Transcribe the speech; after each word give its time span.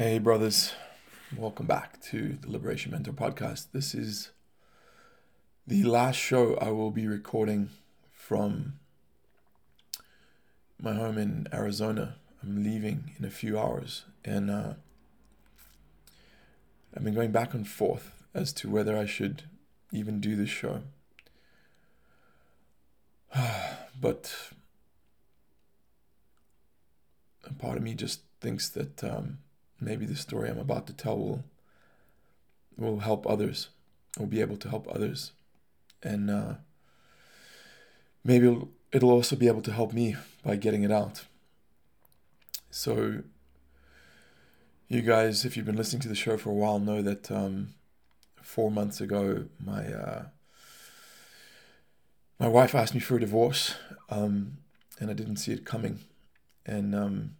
Hey, 0.00 0.20
brothers. 0.20 0.74
Welcome 1.36 1.66
back 1.66 2.00
to 2.02 2.38
the 2.40 2.48
Liberation 2.48 2.92
Mentor 2.92 3.10
podcast. 3.10 3.72
This 3.72 3.96
is 3.96 4.30
the 5.66 5.82
last 5.82 6.14
show 6.14 6.54
I 6.58 6.70
will 6.70 6.92
be 6.92 7.08
recording 7.08 7.70
from 8.12 8.74
my 10.80 10.94
home 10.94 11.18
in 11.18 11.48
Arizona. 11.52 12.14
I'm 12.40 12.62
leaving 12.62 13.10
in 13.18 13.24
a 13.24 13.30
few 13.30 13.58
hours, 13.58 14.04
and 14.24 14.52
uh, 14.52 14.74
I've 16.96 17.02
been 17.02 17.14
going 17.14 17.32
back 17.32 17.52
and 17.52 17.66
forth 17.66 18.22
as 18.32 18.52
to 18.52 18.70
whether 18.70 18.96
I 18.96 19.04
should 19.04 19.42
even 19.90 20.20
do 20.20 20.36
this 20.36 20.48
show. 20.48 20.82
but 24.00 24.52
a 27.44 27.52
part 27.54 27.76
of 27.76 27.82
me 27.82 27.94
just 27.94 28.20
thinks 28.40 28.68
that. 28.68 29.02
Um, 29.02 29.38
maybe 29.80 30.06
the 30.06 30.16
story 30.16 30.48
I'm 30.48 30.58
about 30.58 30.86
to 30.88 30.92
tell 30.92 31.18
will 31.18 31.44
will 32.76 33.00
help 33.00 33.26
others, 33.26 33.68
will 34.18 34.26
be 34.26 34.40
able 34.40 34.56
to 34.56 34.68
help 34.68 34.86
others, 34.88 35.32
and 36.02 36.30
uh, 36.30 36.54
maybe 38.24 38.68
it'll, 38.92 39.10
also 39.10 39.34
be 39.36 39.48
able 39.48 39.62
to 39.62 39.72
help 39.72 39.92
me 39.92 40.16
by 40.44 40.54
getting 40.56 40.84
it 40.84 40.92
out. 40.92 41.24
So, 42.70 43.22
you 44.86 45.02
guys, 45.02 45.44
if 45.44 45.56
you've 45.56 45.66
been 45.66 45.76
listening 45.76 46.02
to 46.02 46.08
the 46.08 46.14
show 46.14 46.36
for 46.36 46.50
a 46.50 46.54
while, 46.54 46.78
know 46.78 47.02
that 47.02 47.30
um, 47.32 47.74
four 48.40 48.70
months 48.70 49.00
ago, 49.00 49.46
my 49.58 49.92
uh, 49.92 50.22
my 52.38 52.46
wife 52.46 52.74
asked 52.74 52.94
me 52.94 53.00
for 53.00 53.16
a 53.16 53.20
divorce, 53.20 53.74
um, 54.08 54.58
and 55.00 55.10
I 55.10 55.14
didn't 55.14 55.36
see 55.36 55.52
it 55.52 55.64
coming, 55.64 55.98
and 56.64 56.94
um, 56.94 57.36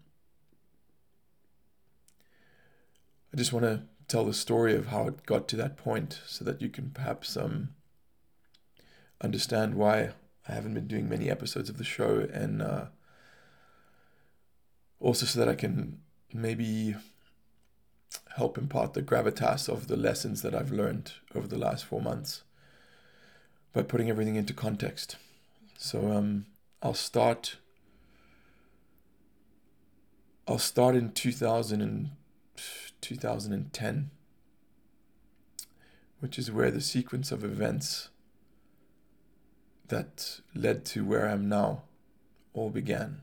I 3.32 3.36
just 3.36 3.52
want 3.52 3.64
to 3.64 3.82
tell 4.06 4.24
the 4.24 4.34
story 4.34 4.74
of 4.74 4.86
how 4.86 5.06
it 5.06 5.26
got 5.26 5.48
to 5.48 5.56
that 5.56 5.76
point 5.76 6.20
so 6.26 6.44
that 6.44 6.62
you 6.62 6.68
can 6.68 6.90
perhaps 6.90 7.36
um, 7.36 7.70
understand 9.20 9.74
why 9.74 10.10
I 10.48 10.52
haven't 10.52 10.74
been 10.74 10.86
doing 10.86 11.08
many 11.08 11.30
episodes 11.30 11.68
of 11.68 11.76
the 11.76 11.84
show 11.84 12.26
and 12.32 12.62
uh, 12.62 12.86
also 14.98 15.26
so 15.26 15.38
that 15.38 15.48
I 15.48 15.54
can 15.54 15.98
maybe 16.32 16.94
help 18.36 18.56
impart 18.56 18.94
the 18.94 19.02
gravitas 19.02 19.68
of 19.68 19.88
the 19.88 19.96
lessons 19.96 20.42
that 20.42 20.54
I've 20.54 20.72
learned 20.72 21.12
over 21.34 21.46
the 21.46 21.58
last 21.58 21.84
four 21.84 22.00
months 22.00 22.42
by 23.72 23.82
putting 23.82 24.08
everything 24.08 24.36
into 24.36 24.54
context. 24.54 25.16
So 25.76 26.10
um, 26.12 26.46
I'll 26.82 26.94
start. 26.94 27.56
I'll 30.46 30.58
start 30.58 30.96
in 30.96 31.12
2000 31.12 31.82
and 31.82 32.10
2010, 33.00 34.10
which 36.20 36.38
is 36.38 36.50
where 36.50 36.70
the 36.70 36.80
sequence 36.80 37.30
of 37.32 37.44
events 37.44 38.08
that 39.88 40.40
led 40.54 40.84
to 40.84 41.04
where 41.04 41.28
I 41.28 41.32
am 41.32 41.48
now 41.48 41.82
all 42.52 42.70
began. 42.70 43.20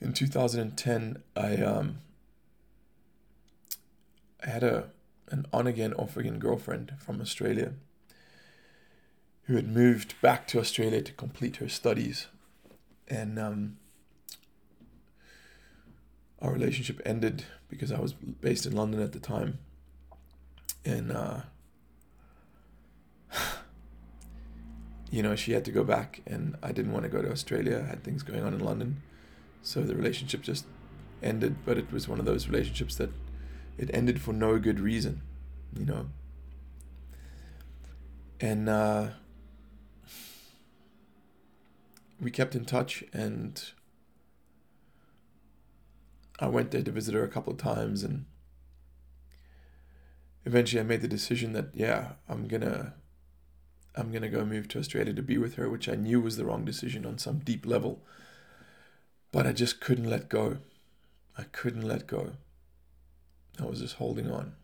In 0.00 0.12
2010, 0.12 1.22
I 1.36 1.56
um, 1.56 1.98
I 4.44 4.50
had 4.50 4.62
a 4.62 4.90
an 5.28 5.46
on 5.52 5.66
again 5.66 5.94
off 5.94 6.16
again 6.16 6.38
girlfriend 6.38 6.94
from 6.98 7.20
Australia 7.20 7.72
who 9.44 9.56
had 9.56 9.68
moved 9.68 10.20
back 10.20 10.46
to 10.48 10.60
Australia 10.60 11.02
to 11.02 11.12
complete 11.12 11.56
her 11.56 11.68
studies, 11.68 12.26
and 13.08 13.38
um, 13.38 13.76
our 16.42 16.52
relationship 16.52 17.00
ended 17.06 17.44
because 17.68 17.92
I 17.92 18.00
was 18.00 18.12
based 18.12 18.66
in 18.66 18.74
London 18.74 19.00
at 19.00 19.12
the 19.12 19.20
time. 19.20 19.58
And, 20.84 21.12
uh, 21.12 21.40
you 25.10 25.22
know, 25.22 25.36
she 25.36 25.52
had 25.52 25.64
to 25.66 25.70
go 25.70 25.84
back, 25.84 26.20
and 26.26 26.56
I 26.62 26.72
didn't 26.72 26.92
want 26.92 27.04
to 27.04 27.08
go 27.08 27.22
to 27.22 27.30
Australia. 27.30 27.82
I 27.86 27.88
had 27.88 28.02
things 28.02 28.24
going 28.24 28.42
on 28.42 28.52
in 28.52 28.60
London. 28.60 29.02
So 29.62 29.82
the 29.82 29.94
relationship 29.94 30.42
just 30.42 30.66
ended, 31.22 31.64
but 31.64 31.78
it 31.78 31.92
was 31.92 32.08
one 32.08 32.18
of 32.18 32.24
those 32.24 32.48
relationships 32.48 32.96
that 32.96 33.10
it 33.78 33.88
ended 33.94 34.20
for 34.20 34.32
no 34.32 34.58
good 34.58 34.80
reason, 34.80 35.22
you 35.78 35.86
know. 35.86 36.06
And 38.40 38.68
uh, 38.68 39.10
we 42.20 42.32
kept 42.32 42.56
in 42.56 42.64
touch, 42.64 43.04
and 43.12 43.64
I 46.42 46.48
went 46.48 46.72
there 46.72 46.82
to 46.82 46.90
visit 46.90 47.14
her 47.14 47.22
a 47.22 47.28
couple 47.28 47.52
of 47.52 47.58
times 47.60 48.02
and 48.02 48.24
eventually 50.44 50.80
I 50.80 50.84
made 50.84 51.00
the 51.00 51.08
decision 51.08 51.52
that 51.52 51.68
yeah, 51.72 52.14
I'm 52.28 52.48
going 52.48 52.62
to 52.62 52.94
I'm 53.94 54.10
going 54.10 54.22
to 54.22 54.28
go 54.28 54.44
move 54.44 54.66
to 54.68 54.80
Australia 54.80 55.12
to 55.14 55.22
be 55.22 55.38
with 55.38 55.54
her, 55.54 55.70
which 55.70 55.88
I 55.88 55.94
knew 55.94 56.20
was 56.20 56.36
the 56.36 56.44
wrong 56.44 56.64
decision 56.64 57.06
on 57.06 57.18
some 57.18 57.38
deep 57.38 57.64
level. 57.64 58.02
But 59.30 59.46
I 59.46 59.52
just 59.52 59.80
couldn't 59.80 60.10
let 60.10 60.28
go. 60.28 60.58
I 61.38 61.44
couldn't 61.44 61.86
let 61.86 62.06
go. 62.08 62.32
I 63.60 63.66
was 63.66 63.80
just 63.80 63.96
holding 63.96 64.30
on. 64.30 64.54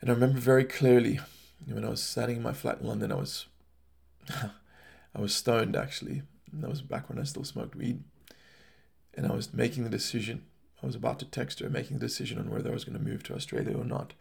And 0.00 0.10
I 0.10 0.14
remember 0.14 0.40
very 0.40 0.64
clearly 0.64 1.20
when 1.66 1.84
I 1.84 1.90
was 1.90 2.02
standing 2.02 2.38
in 2.38 2.42
my 2.42 2.54
flat 2.54 2.80
in 2.80 2.88
London, 2.88 3.12
I 3.12 3.16
was 3.16 3.46
I 4.30 5.20
was 5.20 5.32
stoned 5.32 5.76
actually. 5.76 6.22
And 6.50 6.64
that 6.64 6.70
was 6.70 6.82
back 6.82 7.08
when 7.08 7.20
I 7.20 7.22
still 7.22 7.44
smoked 7.44 7.76
weed 7.76 8.02
and 9.14 9.26
I 9.26 9.34
was 9.34 9.52
making 9.52 9.84
the 9.84 9.90
decision. 9.90 10.44
I 10.82 10.86
was 10.86 10.94
about 10.94 11.18
to 11.18 11.24
text 11.24 11.60
her, 11.60 11.68
making 11.68 11.98
the 11.98 12.06
decision 12.06 12.38
on 12.38 12.50
whether 12.50 12.70
I 12.70 12.74
was 12.74 12.84
going 12.84 12.98
to 12.98 13.04
move 13.04 13.22
to 13.24 13.34
Australia 13.34 13.76
or 13.76 13.84
not. 13.84 14.14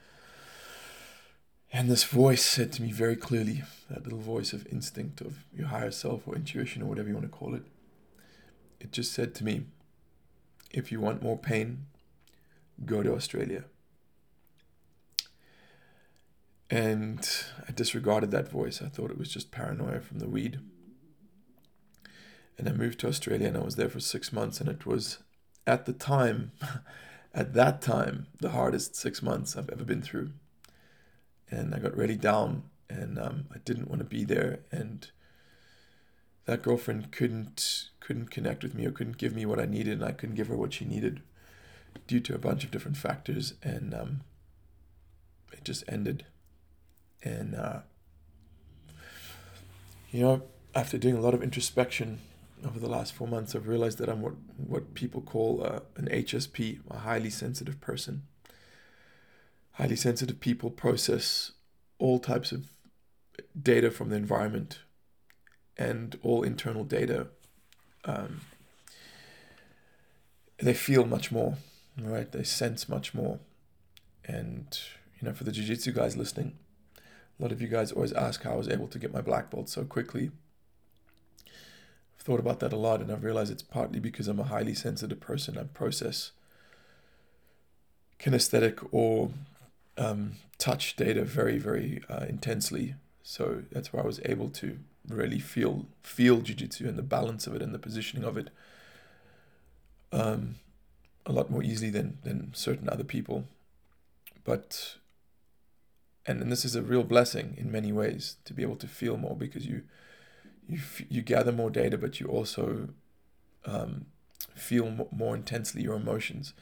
And 1.71 1.89
this 1.89 2.03
voice 2.03 2.43
said 2.43 2.73
to 2.73 2.81
me 2.81 2.91
very 2.91 3.15
clearly, 3.15 3.63
that 3.89 4.03
little 4.03 4.19
voice 4.19 4.53
of 4.53 4.67
instinct, 4.67 5.21
of 5.21 5.43
your 5.53 5.67
higher 5.67 5.91
self 5.91 6.27
or 6.27 6.35
intuition 6.35 6.81
or 6.81 6.85
whatever 6.85 7.07
you 7.07 7.13
want 7.13 7.31
to 7.31 7.37
call 7.37 7.53
it, 7.53 7.63
it 8.79 8.91
just 8.91 9.13
said 9.13 9.35
to 9.35 9.43
me, 9.43 9.65
if 10.71 10.91
you 10.91 10.99
want 10.99 11.21
more 11.21 11.37
pain, 11.37 11.85
go 12.85 13.03
to 13.03 13.13
Australia. 13.13 13.65
And 16.71 17.27
I 17.67 17.71
disregarded 17.71 18.31
that 18.31 18.49
voice. 18.49 18.81
I 18.81 18.89
thought 18.89 19.11
it 19.11 19.17
was 19.17 19.29
just 19.29 19.51
paranoia 19.51 20.01
from 20.01 20.19
the 20.19 20.29
weed 20.29 20.59
and 22.59 22.67
I 22.67 22.73
moved 22.73 22.99
to 22.99 23.07
Australia 23.07 23.47
and 23.47 23.55
I 23.55 23.61
was 23.61 23.77
there 23.77 23.87
for 23.87 24.01
six 24.01 24.33
months 24.33 24.59
and 24.59 24.69
it 24.69 24.85
was 24.85 25.19
at 25.65 25.85
the 25.85 25.93
time 25.93 26.51
at 27.33 27.53
that 27.53 27.81
time 27.81 28.27
the 28.41 28.49
hardest 28.49 28.97
six 28.97 29.23
months 29.23 29.55
I've 29.55 29.69
ever 29.69 29.85
been 29.85 30.01
through. 30.01 30.31
And 31.49 31.73
I 31.73 31.79
got 31.79 31.95
really 31.95 32.17
down 32.17 32.63
and 32.89 33.17
um, 33.17 33.45
I 33.55 33.59
didn't 33.59 33.87
want 33.87 33.99
to 33.99 34.05
be 34.05 34.25
there 34.25 34.59
and 34.71 35.09
that 36.45 36.61
girlfriend 36.61 37.11
couldn't 37.13 37.89
couldn't 38.01 38.29
connect 38.29 38.61
with 38.61 38.75
me 38.75 38.85
or 38.85 38.91
couldn't 38.91 39.17
give 39.17 39.33
me 39.33 39.45
what 39.45 39.59
I 39.59 39.65
needed 39.65 39.93
and 39.93 40.03
I 40.03 40.11
couldn't 40.11 40.35
give 40.35 40.47
her 40.47 40.57
what 40.57 40.73
she 40.73 40.83
needed 40.83 41.21
due 42.07 42.19
to 42.19 42.35
a 42.35 42.39
bunch 42.39 42.65
of 42.65 42.71
different 42.71 42.97
factors 42.97 43.53
and 43.63 43.93
um, 43.93 44.21
it 45.53 45.63
just 45.63 45.85
ended. 45.87 46.25
And 47.23 47.55
uh, 47.55 47.79
you 50.11 50.23
know 50.23 50.41
after 50.75 50.97
doing 50.97 51.15
a 51.15 51.21
lot 51.21 51.33
of 51.33 51.41
introspection 51.41 52.19
over 52.65 52.79
the 52.79 52.89
last 52.89 53.13
four 53.13 53.27
months, 53.27 53.55
I've 53.55 53.67
realized 53.67 53.97
that 53.99 54.09
I'm 54.09 54.21
what, 54.21 54.33
what 54.57 54.93
people 54.93 55.21
call 55.21 55.63
uh, 55.63 55.79
an 55.95 56.07
HSP, 56.11 56.79
a 56.89 56.99
highly 56.99 57.29
sensitive 57.29 57.79
person. 57.79 58.23
Highly 59.73 59.95
sensitive 59.95 60.39
people 60.39 60.69
process 60.69 61.51
all 61.99 62.19
types 62.19 62.51
of 62.51 62.65
data 63.61 63.91
from 63.91 64.09
the 64.09 64.15
environment 64.15 64.79
and 65.77 66.19
all 66.21 66.43
internal 66.43 66.83
data. 66.83 67.27
Um, 68.03 68.41
they 70.57 70.73
feel 70.73 71.05
much 71.05 71.31
more, 71.31 71.55
right? 72.01 72.29
They 72.29 72.43
sense 72.43 72.89
much 72.89 73.13
more. 73.13 73.39
And, 74.25 74.77
you 75.19 75.27
know, 75.27 75.33
for 75.33 75.45
the 75.45 75.51
Jiu 75.51 75.63
Jitsu 75.63 75.93
guys 75.93 76.17
listening, 76.17 76.57
a 76.97 77.43
lot 77.43 77.53
of 77.53 77.61
you 77.61 77.69
guys 77.69 77.93
always 77.93 78.11
ask 78.11 78.43
how 78.43 78.51
I 78.51 78.57
was 78.57 78.67
able 78.67 78.87
to 78.87 78.99
get 78.99 79.13
my 79.13 79.21
black 79.21 79.49
belt 79.49 79.69
so 79.69 79.85
quickly 79.85 80.31
thought 82.29 82.39
about 82.39 82.59
that 82.59 82.71
a 82.71 82.77
lot, 82.77 83.01
and 83.01 83.11
I've 83.11 83.23
realized 83.23 83.51
it's 83.51 83.63
partly 83.63 83.99
because 83.99 84.27
I'm 84.27 84.39
a 84.39 84.43
highly 84.43 84.75
sensitive 84.75 85.19
person. 85.19 85.57
I 85.57 85.63
process 85.63 86.29
kinesthetic 88.19 88.87
or 88.91 89.31
um, 89.97 90.33
touch 90.59 90.95
data 90.95 91.23
very, 91.23 91.57
very 91.57 92.03
uh, 92.07 92.27
intensely. 92.29 92.93
So 93.23 93.63
that's 93.71 93.91
why 93.91 94.01
I 94.01 94.05
was 94.05 94.19
able 94.25 94.49
to 94.61 94.77
really 95.07 95.39
feel 95.39 95.87
feel 96.03 96.41
jujitsu 96.41 96.87
and 96.87 96.99
the 96.99 97.01
balance 97.01 97.47
of 97.47 97.55
it 97.55 97.63
and 97.63 97.73
the 97.73 97.79
positioning 97.79 98.23
of 98.23 98.37
it 98.37 98.49
um, 100.11 100.53
a 101.25 101.31
lot 101.31 101.49
more 101.49 101.63
easily 101.63 101.89
than 101.89 102.19
than 102.23 102.51
certain 102.53 102.87
other 102.87 103.03
people. 103.03 103.45
But 104.43 104.97
and, 106.27 106.43
and 106.43 106.51
this 106.51 106.63
is 106.63 106.75
a 106.75 106.83
real 106.83 107.03
blessing 107.03 107.55
in 107.57 107.71
many 107.71 107.91
ways 107.91 108.35
to 108.45 108.53
be 108.53 108.61
able 108.61 108.75
to 108.75 108.87
feel 108.87 109.17
more 109.17 109.35
because 109.35 109.65
you 109.65 109.81
you 110.69 110.79
you 111.09 111.21
gather 111.21 111.51
more 111.51 111.69
data, 111.69 111.97
but 111.97 112.19
you 112.19 112.27
also 112.27 112.89
um, 113.65 114.05
feel 114.55 115.07
more 115.11 115.35
intensely 115.35 115.81
your 115.81 115.95
emotions. 115.95 116.53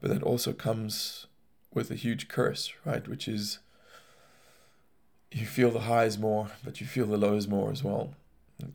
But 0.00 0.10
that 0.10 0.22
also 0.22 0.52
comes 0.52 1.26
with 1.72 1.90
a 1.90 1.94
huge 1.94 2.28
curse, 2.28 2.72
right? 2.84 3.06
Which 3.06 3.28
is 3.28 3.58
you 5.30 5.46
feel 5.46 5.70
the 5.70 5.80
highs 5.80 6.18
more, 6.18 6.48
but 6.64 6.80
you 6.80 6.86
feel 6.86 7.06
the 7.06 7.16
lows 7.16 7.46
more 7.46 7.70
as 7.70 7.84
well. 7.84 8.14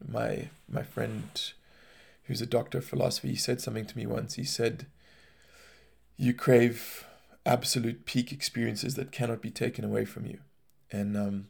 My 0.07 0.49
my 0.69 0.83
friend 0.83 1.23
who's 2.27 2.41
a 2.41 2.45
doctor 2.45 2.77
of 2.77 2.85
philosophy, 2.85 3.29
he 3.29 3.35
said 3.35 3.61
something 3.61 3.85
to 3.85 3.97
me 3.97 4.05
once. 4.05 4.35
He 4.35 4.43
said, 4.43 4.85
You 6.17 6.33
crave 6.33 7.05
absolute 7.45 8.05
peak 8.05 8.31
experiences 8.31 8.95
that 8.95 9.11
cannot 9.11 9.41
be 9.41 9.49
taken 9.49 9.85
away 9.85 10.03
from 10.05 10.25
you. 10.25 10.39
And 10.91 11.15
um, 11.15 11.47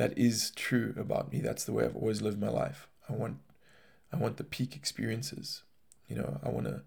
that 0.00 0.16
is 0.16 0.50
true 0.52 0.94
about 0.96 1.30
me. 1.30 1.40
That's 1.40 1.64
the 1.64 1.72
way 1.72 1.84
I've 1.84 1.94
always 1.94 2.22
lived 2.22 2.40
my 2.40 2.48
life. 2.48 2.88
I 3.06 3.12
want 3.12 3.36
I 4.10 4.16
want 4.16 4.38
the 4.38 4.44
peak 4.44 4.74
experiences. 4.74 5.62
You 6.08 6.16
know, 6.16 6.40
I 6.42 6.48
wanna 6.48 6.84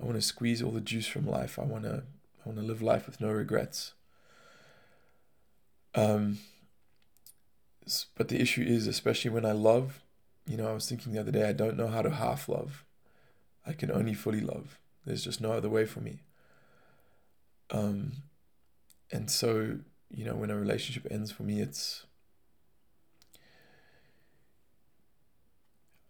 I 0.00 0.04
wanna 0.04 0.20
squeeze 0.20 0.60
all 0.60 0.72
the 0.72 0.80
juice 0.80 1.06
from 1.06 1.24
life. 1.24 1.56
I 1.56 1.62
wanna 1.62 2.02
I 2.44 2.48
wanna 2.48 2.62
live 2.62 2.82
life 2.82 3.06
with 3.06 3.20
no 3.20 3.30
regrets. 3.30 3.92
Um 5.94 6.38
but 8.16 8.26
the 8.26 8.40
issue 8.40 8.62
is, 8.62 8.88
especially 8.88 9.30
when 9.30 9.46
I 9.46 9.52
love, 9.52 10.02
you 10.48 10.56
know, 10.56 10.68
I 10.68 10.72
was 10.72 10.88
thinking 10.88 11.12
the 11.12 11.20
other 11.20 11.30
day, 11.30 11.48
I 11.48 11.52
don't 11.52 11.76
know 11.76 11.86
how 11.86 12.02
to 12.02 12.10
half 12.10 12.48
love. 12.48 12.84
I 13.64 13.72
can 13.72 13.92
only 13.92 14.14
fully 14.14 14.40
love. 14.40 14.80
There's 15.04 15.22
just 15.22 15.40
no 15.40 15.52
other 15.52 15.68
way 15.68 15.86
for 15.86 16.00
me. 16.00 16.22
Um, 17.70 18.14
and 19.12 19.30
so, 19.30 19.78
you 20.10 20.24
know, 20.24 20.34
when 20.34 20.50
a 20.50 20.56
relationship 20.56 21.06
ends 21.08 21.30
for 21.30 21.44
me, 21.44 21.60
it's 21.60 22.05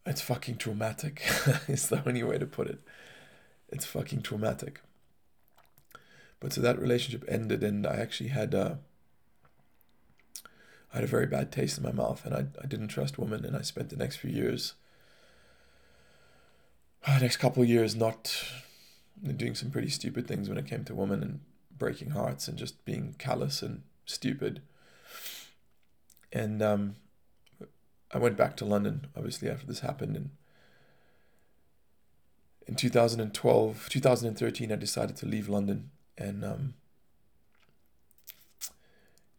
it's 0.07 0.21
fucking 0.21 0.57
traumatic. 0.57 1.23
it's 1.69 1.89
the 1.89 2.03
only 2.07 2.23
way 2.23 2.39
to 2.39 2.47
put 2.47 2.69
it. 2.69 2.81
It's 3.69 3.85
fucking 3.85 4.23
traumatic. 4.23 4.81
But 6.39 6.53
so 6.53 6.61
that 6.61 6.81
relationship 6.81 7.25
ended, 7.29 7.65
and 7.65 7.87
I 7.87 7.97
actually 7.97 8.29
had 8.29 8.55
a, 8.55 8.79
I 10.93 10.97
had 10.97 11.05
a 11.05 11.09
very 11.09 11.27
bad 11.27 11.51
taste 11.51 11.79
in 11.79 11.85
my 11.85 11.93
mouth, 11.93 12.25
and 12.25 12.35
I, 12.35 12.47
I 12.63 12.67
didn't 12.67 12.89
trust 12.89 13.19
women, 13.19 13.45
and 13.45 13.57
I 13.57 13.63
spent 13.63 13.91
the 13.91 13.97
next 13.97 14.17
few 14.17 14.31
years, 14.31 14.75
uh, 17.07 17.19
next 17.19 17.39
couple 17.39 17.63
of 17.63 17.69
years, 17.69 17.97
not 17.97 18.45
doing 19.37 19.55
some 19.55 19.71
pretty 19.71 19.89
stupid 19.89 20.29
things 20.29 20.49
when 20.49 20.59
it 20.59 20.67
came 20.67 20.85
to 20.85 20.95
women 20.95 21.23
and 21.23 21.41
breaking 21.77 22.11
hearts 22.11 22.49
and 22.49 22.59
just 22.59 22.85
being 22.85 23.15
callous 23.19 23.63
and 23.63 23.83
stupid. 24.05 24.63
And 26.33 26.63
um, 26.63 26.97
I 28.13 28.19
went 28.19 28.37
back 28.37 28.57
to 28.57 28.65
London, 28.65 29.09
obviously, 29.17 29.49
after 29.49 29.67
this 29.67 29.81
happened. 29.81 30.17
And 30.17 30.31
in 32.67 32.75
2012, 32.75 33.89
2013, 33.89 34.73
I 34.73 34.77
decided 34.77 35.17
to 35.17 35.27
leave 35.27 35.49
London 35.49 35.91
and 36.19 36.45
um, 36.45 36.75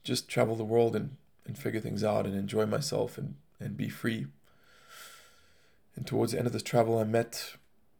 just 0.03 0.29
travel 0.29 0.55
the 0.55 0.63
world 0.63 0.95
and, 0.95 1.17
and 1.45 1.57
figure 1.57 1.79
things 1.79 2.03
out 2.03 2.25
and 2.25 2.35
enjoy 2.35 2.65
myself 2.65 3.17
and, 3.17 3.35
and 3.59 3.75
be 3.75 3.89
free. 3.89 4.27
And 5.95 6.05
towards 6.05 6.31
the 6.31 6.37
end 6.37 6.47
of 6.47 6.53
this 6.53 6.63
travel, 6.63 6.99
I 6.99 7.03
met 7.03 7.55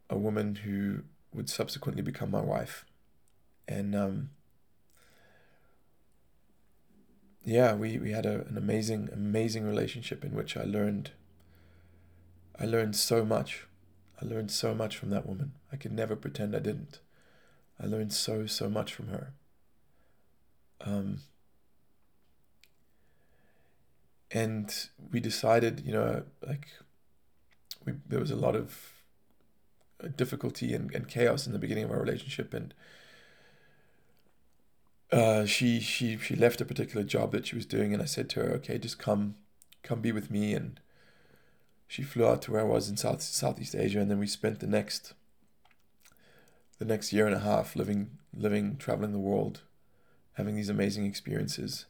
a 0.08 0.16
woman 0.16 0.56
who 0.56 1.02
would 1.34 1.50
subsequently 1.50 2.02
become 2.02 2.30
my 2.30 2.40
wife. 2.40 2.84
And 3.66 3.94
um, 3.94 4.30
yeah, 7.48 7.74
we, 7.74 7.98
we 7.98 8.10
had 8.10 8.26
a, 8.26 8.46
an 8.46 8.58
amazing, 8.58 9.08
amazing 9.12 9.66
relationship 9.66 10.22
in 10.22 10.34
which 10.34 10.56
I 10.56 10.64
learned 10.64 11.12
I 12.60 12.66
learned 12.66 12.96
so 12.96 13.24
much. 13.24 13.66
I 14.20 14.26
learned 14.26 14.50
so 14.50 14.74
much 14.74 14.96
from 14.96 15.10
that 15.10 15.26
woman. 15.26 15.52
I 15.72 15.76
could 15.76 15.92
never 15.92 16.16
pretend 16.16 16.54
I 16.54 16.58
didn't. 16.58 16.98
I 17.80 17.86
learned 17.86 18.12
so, 18.12 18.46
so 18.46 18.68
much 18.68 18.92
from 18.92 19.08
her. 19.08 19.32
Um, 20.80 21.20
and 24.32 24.74
we 25.10 25.20
decided, 25.20 25.82
you 25.86 25.92
know, 25.92 26.24
like, 26.44 26.66
we, 27.86 27.92
there 28.06 28.18
was 28.20 28.32
a 28.32 28.36
lot 28.36 28.56
of 28.56 28.92
difficulty 30.16 30.74
and, 30.74 30.92
and 30.94 31.08
chaos 31.08 31.46
in 31.46 31.52
the 31.52 31.58
beginning 31.60 31.84
of 31.84 31.92
our 31.92 32.00
relationship. 32.00 32.52
And 32.52 32.74
uh, 35.10 35.46
she 35.46 35.80
she 35.80 36.18
she 36.18 36.36
left 36.36 36.60
a 36.60 36.64
particular 36.64 37.04
job 37.04 37.32
that 37.32 37.46
she 37.46 37.56
was 37.56 37.66
doing, 37.66 37.92
and 37.92 38.02
I 38.02 38.06
said 38.06 38.28
to 38.30 38.40
her, 38.40 38.52
"Okay, 38.56 38.78
just 38.78 38.98
come, 38.98 39.36
come 39.82 40.00
be 40.00 40.12
with 40.12 40.30
me." 40.30 40.54
And 40.54 40.80
she 41.86 42.02
flew 42.02 42.26
out 42.26 42.42
to 42.42 42.52
where 42.52 42.60
I 42.60 42.64
was 42.64 42.88
in 42.88 42.96
South 42.96 43.22
Southeast 43.22 43.74
Asia, 43.74 44.00
and 44.00 44.10
then 44.10 44.18
we 44.18 44.26
spent 44.26 44.60
the 44.60 44.66
next 44.66 45.14
the 46.78 46.84
next 46.84 47.12
year 47.12 47.26
and 47.26 47.34
a 47.34 47.40
half 47.40 47.74
living 47.74 48.18
living 48.36 48.76
traveling 48.76 49.12
the 49.12 49.18
world, 49.18 49.62
having 50.34 50.54
these 50.54 50.68
amazing 50.68 51.06
experiences. 51.06 51.86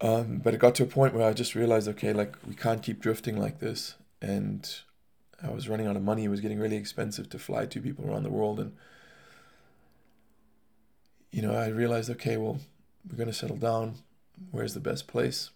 Um, 0.00 0.38
but 0.38 0.54
it 0.54 0.60
got 0.60 0.74
to 0.76 0.82
a 0.82 0.86
point 0.86 1.14
where 1.14 1.26
I 1.26 1.32
just 1.32 1.54
realized, 1.54 1.88
okay, 1.88 2.12
like 2.12 2.36
we 2.46 2.54
can't 2.54 2.82
keep 2.82 3.00
drifting 3.00 3.36
like 3.38 3.58
this, 3.58 3.94
and 4.22 4.68
I 5.42 5.50
was 5.50 5.68
running 5.68 5.86
out 5.86 5.96
of 5.96 6.02
money. 6.02 6.24
It 6.24 6.28
was 6.28 6.40
getting 6.40 6.60
really 6.60 6.76
expensive 6.76 7.28
to 7.30 7.38
fly 7.38 7.66
two 7.66 7.80
people 7.80 8.08
around 8.08 8.22
the 8.22 8.30
world, 8.30 8.60
and 8.60 8.72
you 11.30 11.42
know, 11.42 11.54
I 11.54 11.68
realized, 11.68 12.10
okay, 12.10 12.36
well, 12.36 12.58
we're 13.08 13.16
going 13.16 13.28
to 13.28 13.34
settle 13.34 13.56
down. 13.56 13.96
Where's 14.50 14.74
the 14.74 14.80
best 14.80 15.06
place? 15.06 15.50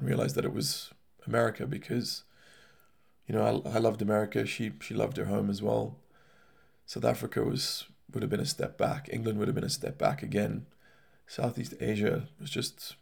I 0.00 0.04
realized 0.04 0.34
that 0.36 0.44
it 0.44 0.52
was 0.52 0.92
America 1.26 1.66
because, 1.66 2.24
you 3.26 3.34
know, 3.34 3.62
I, 3.66 3.76
I 3.76 3.78
loved 3.78 4.02
America. 4.02 4.46
She 4.46 4.72
she 4.80 4.94
loved 4.94 5.16
her 5.16 5.26
home 5.26 5.50
as 5.50 5.62
well. 5.62 5.96
South 6.86 7.04
Africa 7.04 7.42
was 7.42 7.86
would 8.12 8.22
have 8.22 8.30
been 8.30 8.40
a 8.40 8.46
step 8.46 8.78
back. 8.78 9.08
England 9.12 9.38
would 9.38 9.48
have 9.48 9.54
been 9.54 9.64
a 9.64 9.70
step 9.70 9.98
back 9.98 10.22
again. 10.22 10.66
Southeast 11.26 11.74
Asia 11.80 12.28
was 12.40 12.50
just, 12.50 12.96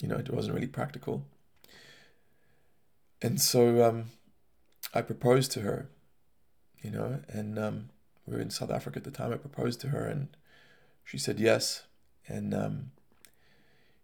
you 0.00 0.08
know, 0.08 0.16
it 0.16 0.30
wasn't 0.30 0.54
really 0.54 0.66
practical. 0.66 1.24
And 3.22 3.40
so 3.40 3.84
um, 3.84 4.06
I 4.92 5.02
proposed 5.02 5.52
to 5.52 5.60
her, 5.60 5.88
you 6.82 6.90
know, 6.90 7.20
and 7.28 7.58
um, 7.58 7.90
we 8.26 8.34
were 8.34 8.42
in 8.42 8.50
South 8.50 8.70
Africa 8.70 8.98
at 8.98 9.04
the 9.04 9.10
time. 9.10 9.32
I 9.32 9.36
proposed 9.36 9.80
to 9.82 9.88
her, 9.88 10.06
and 10.06 10.28
she 11.10 11.18
said 11.18 11.40
yes, 11.40 11.82
and 12.28 12.54
um, 12.54 12.92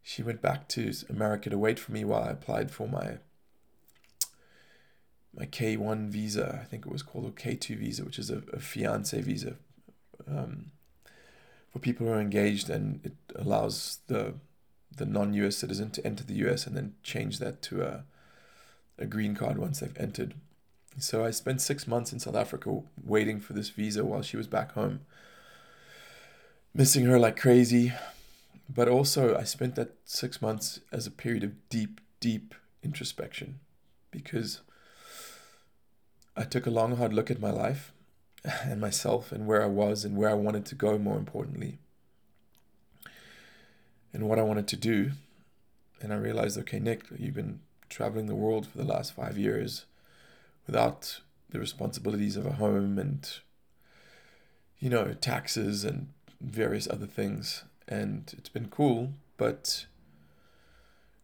she 0.03 0.25
went 0.25 0.43
back 0.43 0.67
to 0.71 0.93
America 1.09 1.49
to 1.49 1.57
wait 1.57 1.79
for 1.79 1.93
me 1.93 2.05
while 2.05 2.25
I 2.25 2.31
applied 2.31 2.73
for 2.73 2.89
my 2.89 3.19
my 5.33 5.47
K 5.47 5.77
one 5.77 6.11
visa. 6.11 6.59
I 6.61 6.65
think 6.65 6.85
it 6.85 6.91
was 6.91 7.05
called 7.05 7.27
a 7.27 7.31
K 7.31 7.55
two 7.55 7.77
visa, 7.77 8.05
which 8.05 8.19
is 8.19 8.29
a, 8.29 8.43
a 8.53 8.59
fiance 8.59 9.21
visa 9.21 9.55
um, 10.27 10.73
for 11.73 11.79
people 11.79 12.09
who 12.09 12.13
are 12.13 12.21
engaged, 12.21 12.69
and 12.69 12.99
it 13.05 13.15
allows 13.37 14.01
the 14.09 14.35
the 14.97 15.07
non 15.07 15.33
U.S. 15.35 15.57
citizen 15.57 15.91
to 15.91 16.05
enter 16.05 16.25
the 16.25 16.35
U.S. 16.47 16.67
and 16.67 16.77
then 16.77 16.95
change 17.05 17.39
that 17.39 17.63
to 17.63 17.83
a 17.83 18.03
a 18.99 19.07
green 19.07 19.37
card 19.37 19.59
once 19.59 19.79
they've 19.79 19.97
entered. 19.97 20.35
So 20.99 21.25
I 21.25 21.31
spent 21.31 21.61
six 21.61 21.87
months 21.87 22.13
in 22.13 22.19
South 22.19 22.35
Africa 22.35 22.81
waiting 23.01 23.39
for 23.39 23.53
this 23.53 23.69
visa 23.69 24.05
while 24.05 24.23
she 24.23 24.37
was 24.37 24.49
back 24.49 24.73
home 24.73 25.03
missing 26.77 27.07
her 27.07 27.19
like 27.19 27.39
crazy. 27.39 27.93
But 28.69 28.89
also, 28.89 29.37
I 29.37 29.45
spent 29.45 29.77
that 29.77 29.95
six 30.05 30.43
months 30.43 30.81
as 30.93 31.07
a 31.07 31.11
period 31.11 31.43
of 31.43 31.69
deep, 31.69 32.01
deep 32.21 32.55
introspection 32.83 33.61
because 34.11 34.61
I 36.37 36.45
took 36.45 36.67
a 36.67 36.71
long, 36.71 36.97
hard 36.97 37.15
look 37.15 37.31
at 37.31 37.41
my 37.41 37.51
life 37.51 37.93
and 38.45 38.81
myself 38.81 39.33
and 39.33 39.47
where 39.47 39.63
I 39.63 39.69
was 39.69 40.05
and 40.05 40.17
where 40.17 40.29
I 40.29 40.35
wanted 40.35 40.67
to 40.67 40.75
go, 40.75 40.99
more 40.99 41.17
importantly, 41.17 41.79
and 44.13 44.29
what 44.29 44.39
I 44.39 44.43
wanted 44.43 44.69
to 44.69 44.77
do. 44.77 45.13
And 46.03 46.13
I 46.13 46.17
realized, 46.17 46.59
okay, 46.59 46.79
Nick, 46.79 47.05
you've 47.17 47.35
been 47.35 47.61
traveling 47.89 48.27
the 48.27 48.35
world 48.35 48.67
for 48.67 48.77
the 48.77 48.85
last 48.85 49.15
five 49.15 49.39
years 49.39 49.87
without 50.67 51.21
the 51.49 51.59
responsibilities 51.59 52.37
of 52.37 52.45
a 52.45 52.53
home 52.53 52.99
and, 52.99 53.27
you 54.79 54.91
know, 54.91 55.15
taxes 55.15 55.85
and 55.85 56.09
various 56.41 56.89
other 56.89 57.07
things. 57.07 57.65
And 57.89 58.33
it's 58.37 58.49
been 58.49 58.69
cool, 58.69 59.13
but 59.37 59.87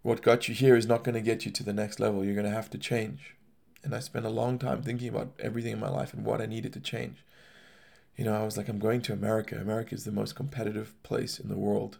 what 0.02 0.23
got 0.23 0.49
you 0.49 0.54
here 0.54 0.76
is 0.76 0.87
not 0.87 1.04
going 1.04 1.14
to 1.14 1.21
get 1.21 1.45
you 1.45 1.50
to 1.52 1.62
the 1.62 1.73
next 1.73 2.00
level. 2.00 2.25
You're 2.25 2.35
going 2.35 2.47
to 2.47 2.50
have 2.50 2.71
to 2.71 2.78
change. 2.78 3.37
And 3.85 3.95
I 3.95 4.00
spent 4.00 4.26
a 4.26 4.31
long 4.31 4.59
time 4.59 4.83
thinking 4.83 5.09
about 5.09 5.33
everything 5.40 5.73
in 5.73 5.81
my 5.81 5.88
life 5.88 6.12
and 6.12 6.25
what 6.25 6.40
I 6.40 6.47
needed 6.47 6.73
to 6.75 6.81
change. 6.81 7.25
You 8.16 8.25
know, 8.25 8.35
I 8.35 8.45
was 8.45 8.57
like, 8.57 8.69
I'm 8.69 8.78
going 8.78 9.02
to 9.02 9.12
America. 9.12 9.57
America 9.57 9.95
is 9.95 10.04
the 10.04 10.12
most 10.12 10.35
competitive 10.35 11.00
place 11.02 11.38
in 11.40 11.49
the 11.49 11.57
world. 11.57 11.99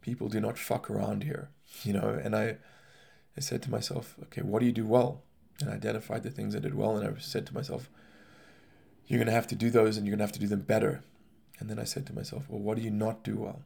People 0.00 0.28
do 0.28 0.40
not 0.40 0.58
fuck 0.58 0.90
around 0.90 1.22
here, 1.24 1.50
you 1.82 1.92
know. 1.92 2.20
And 2.22 2.34
I, 2.34 2.56
I 3.36 3.40
said 3.40 3.62
to 3.62 3.70
myself, 3.70 4.16
okay, 4.24 4.42
what 4.42 4.60
do 4.60 4.66
you 4.66 4.72
do 4.72 4.86
well? 4.86 5.22
And 5.60 5.70
I 5.70 5.74
identified 5.74 6.22
the 6.22 6.30
things 6.30 6.56
I 6.56 6.60
did 6.60 6.74
well. 6.74 6.96
And 6.96 7.06
I 7.06 7.20
said 7.20 7.46
to 7.46 7.54
myself, 7.54 7.88
you're 9.06 9.18
going 9.18 9.26
to 9.26 9.32
have 9.32 9.46
to 9.48 9.54
do 9.54 9.70
those 9.70 9.96
and 9.96 10.06
you're 10.06 10.12
going 10.12 10.18
to 10.18 10.24
have 10.24 10.32
to 10.32 10.40
do 10.40 10.46
them 10.46 10.62
better. 10.62 11.02
And 11.58 11.70
then 11.70 11.78
I 11.78 11.84
said 11.84 12.06
to 12.06 12.14
myself, 12.14 12.44
well, 12.48 12.60
what 12.60 12.76
do 12.76 12.82
you 12.82 12.90
not 12.90 13.22
do 13.22 13.36
well? 13.36 13.62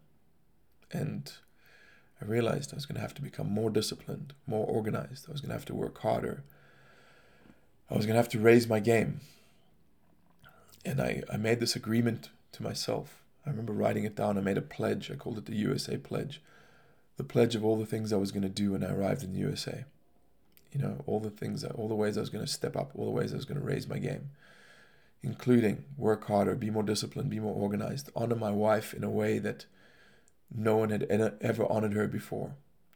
And 0.93 1.33
I 2.21 2.25
realized 2.25 2.73
I 2.73 2.77
was 2.77 2.87
going 2.87 2.97
to 2.97 3.03
have 3.03 3.15
to 3.15 3.23
become 3.23 3.49
more 3.49 3.71
disciplined, 3.71 4.35
more 4.47 4.67
organized. 4.67 5.27
I 5.29 5.33
was 5.33 5.41
going 5.41 5.51
to 5.51 5.57
have 5.57 5.65
to 5.67 5.75
work 5.75 5.99
harder. 5.99 6.43
I 7.91 7.97
was 7.97 8.07
going 8.07 8.15
to 8.15 8.21
have 8.21 8.29
to 8.31 8.39
raise 8.39 8.69
my 8.69 8.81
game. 8.81 9.21
And 10.85 11.01
I, 11.01 11.23
I 11.33 11.37
made 11.37 11.61
this 11.61 11.77
agreement 11.77 12.31
to 12.53 12.63
myself. 12.63 13.23
I 13.47 13.51
remember 13.51 13.73
writing 13.73 14.05
it 14.05 14.17
down. 14.17 14.37
I 14.37 14.43
made 14.43 14.59
a 14.59 14.63
pledge. 14.63 15.11
I 15.11 15.15
called 15.15 15.39
it 15.39 15.47
the 15.47 15.57
USA 15.57 15.97
Pledge. 15.97 16.43
The 17.17 17.25
pledge 17.25 17.55
of 17.55 17.65
all 17.65 17.77
the 17.77 17.87
things 17.87 18.13
I 18.13 18.17
was 18.17 18.31
going 18.31 18.43
to 18.43 18.49
do 18.49 18.73
when 18.73 18.85
I 18.85 18.93
arrived 18.93 19.23
in 19.23 19.33
the 19.33 19.39
USA. 19.41 19.85
You 20.73 20.81
know, 20.81 21.03
all 21.07 21.21
the 21.21 21.31
things, 21.31 21.65
all 21.65 21.89
the 21.89 21.95
ways 21.95 22.17
I 22.17 22.21
was 22.21 22.31
going 22.31 22.45
to 22.45 22.51
step 22.51 22.77
up, 22.77 22.93
all 22.95 23.07
the 23.07 23.11
ways 23.11 23.33
I 23.33 23.37
was 23.37 23.45
going 23.45 23.61
to 23.61 23.67
raise 23.67 23.89
my 23.89 23.99
game, 23.99 24.31
including 25.23 25.85
work 25.97 26.27
harder, 26.27 26.55
be 26.55 26.71
more 26.71 26.83
disciplined, 26.83 27.31
be 27.31 27.41
more 27.41 27.55
organized, 27.55 28.11
honor 28.15 28.37
my 28.37 28.51
wife 28.51 28.95
in 28.95 29.03
a 29.03 29.11
way 29.11 29.39
that 29.39 29.67
no 30.55 30.77
one 30.77 30.91
had 30.91 31.03
ever 31.41 31.71
honored 31.71 31.93
her 31.93 32.07
before, 32.07 32.55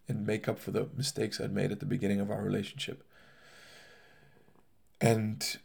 and 0.09 0.27
make 0.27 0.49
up 0.49 0.59
for 0.59 0.71
the 0.71 0.89
mistakes 0.97 1.41
I'd 1.41 1.53
made 1.53 1.73
at 1.73 1.81
the 1.81 1.87
beginning 1.87 2.21
of 2.21 2.31
our 2.31 2.43
relationship. 2.43 3.05
And 5.01 5.59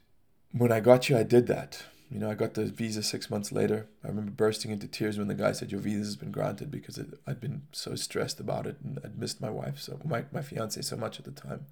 when 0.52 0.72
I 0.72 0.80
got 0.80 1.10
you, 1.10 1.18
I 1.18 1.24
did 1.24 1.48
that. 1.48 1.84
You 2.10 2.20
know, 2.20 2.32
I 2.32 2.36
got 2.36 2.54
the 2.54 2.66
visa 2.66 3.04
six 3.04 3.30
months 3.30 3.52
later. 3.52 3.88
I 4.04 4.08
remember 4.08 4.32
bursting 4.32 4.72
into 4.72 4.88
tears 4.88 5.18
when 5.18 5.28
the 5.28 5.36
guy 5.36 5.52
said, 5.52 5.72
Your 5.72 5.82
visa 5.82 6.00
has 6.00 6.16
been 6.16 6.32
granted 6.32 6.72
because 6.72 6.98
it, 6.98 7.20
I'd 7.28 7.42
been 7.42 7.64
so 7.72 7.96
stressed 7.96 8.40
about 8.40 8.66
it 8.66 8.78
and 8.82 9.00
I'd 9.04 9.20
missed 9.20 9.42
my 9.42 9.50
wife, 9.50 9.80
so 9.80 10.00
my, 10.06 10.24
my 10.32 10.42
fiance 10.42 10.82
so 10.82 10.96
much 10.96 11.20
at 11.20 11.26
the 11.26 11.32
time. 11.32 11.66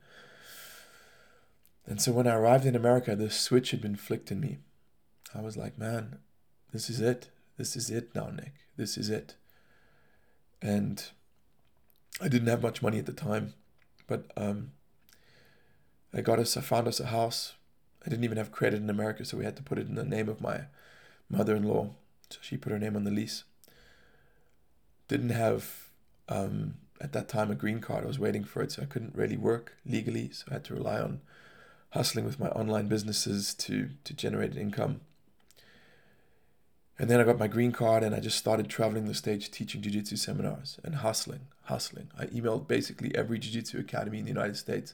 And 1.88 2.02
so 2.02 2.12
when 2.12 2.28
I 2.28 2.36
arrived 2.36 2.66
in 2.66 2.76
America, 2.76 3.16
the 3.16 3.30
switch 3.30 3.72
had 3.72 3.82
been 3.82 3.96
flicked 3.96 4.32
in 4.32 4.40
me. 4.40 4.58
I 5.36 5.42
was 5.42 5.58
like, 5.58 5.78
Man, 5.78 6.20
this 6.72 6.90
is 6.90 7.02
it. 7.02 7.30
This 7.58 7.76
is 7.76 7.90
it 7.90 8.14
now, 8.14 8.30
Nick. 8.30 8.54
This 8.78 8.98
is 8.98 9.10
it. 9.10 9.36
And 10.62 11.04
I 12.22 12.28
didn't 12.28 12.48
have 12.48 12.62
much 12.62 12.82
money 12.82 13.00
at 13.00 13.06
the 13.06 13.14
time, 13.14 13.54
but 14.08 14.32
um, 14.36 14.72
I 16.14 16.22
got 16.22 16.40
us, 16.40 16.58
I 16.58 16.62
found 16.62 16.88
us 16.88 17.00
a 17.00 17.08
house 17.08 17.54
I 18.06 18.10
didn't 18.10 18.24
even 18.24 18.38
have 18.38 18.52
credit 18.52 18.82
in 18.82 18.90
America, 18.90 19.26
so 19.26 19.38
we 19.38 19.46
had 19.46 19.56
to 19.58 19.64
put 19.64 19.80
it 19.80 19.88
in 19.88 19.96
the 19.96 20.04
name 20.04 20.30
of 20.30 20.40
my 20.40 20.66
mother 21.28 21.56
in 21.56 21.64
law. 21.64 21.90
So 22.30 22.38
she 22.42 22.58
put 22.58 22.72
her 22.72 22.80
name 22.80 22.96
on 22.96 23.04
the 23.04 23.12
lease. 23.12 23.44
Didn't 25.08 25.30
have, 25.30 25.90
um, 26.30 26.76
at 27.02 27.14
that 27.14 27.28
time, 27.28 27.50
a 27.50 27.56
green 27.56 27.80
card. 27.80 28.04
I 28.04 28.08
was 28.08 28.20
waiting 28.20 28.44
for 28.44 28.62
it, 28.62 28.72
so 28.72 28.84
I 28.84 28.86
couldn't 28.86 29.16
really 29.16 29.38
work 29.38 29.74
legally. 29.86 30.30
So 30.32 30.46
I 30.50 30.54
had 30.54 30.64
to 30.66 30.76
rely 30.76 31.00
on 31.00 31.22
hustling 31.92 32.26
with 32.26 32.40
my 32.40 32.50
online 32.50 32.88
businesses 32.88 33.56
to, 33.56 33.90
to 34.04 34.14
generate 34.14 34.56
income. 34.56 35.02
And 36.98 37.10
then 37.10 37.20
I 37.20 37.24
got 37.24 37.38
my 37.38 37.48
green 37.48 37.72
card 37.72 38.04
and 38.04 38.16
I 38.16 38.20
just 38.20 38.38
started 38.38 38.70
traveling 38.70 39.06
the 39.06 39.14
stage 39.14 39.52
teaching 39.52 39.82
jiu 39.82 39.92
jitsu 39.92 40.16
seminars 40.16 40.80
and 40.84 40.96
hustling, 40.96 41.48
hustling. 41.64 42.10
I 42.18 42.26
emailed 42.28 42.68
basically 42.68 43.14
every 43.16 43.38
jiu 43.38 43.52
jitsu 43.52 43.80
academy 43.80 44.20
in 44.20 44.26
the 44.26 44.32
United 44.32 44.56
States 44.56 44.94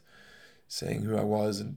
saying 0.66 1.02
who 1.02 1.16
I 1.16 1.22
was 1.22 1.60
and 1.60 1.76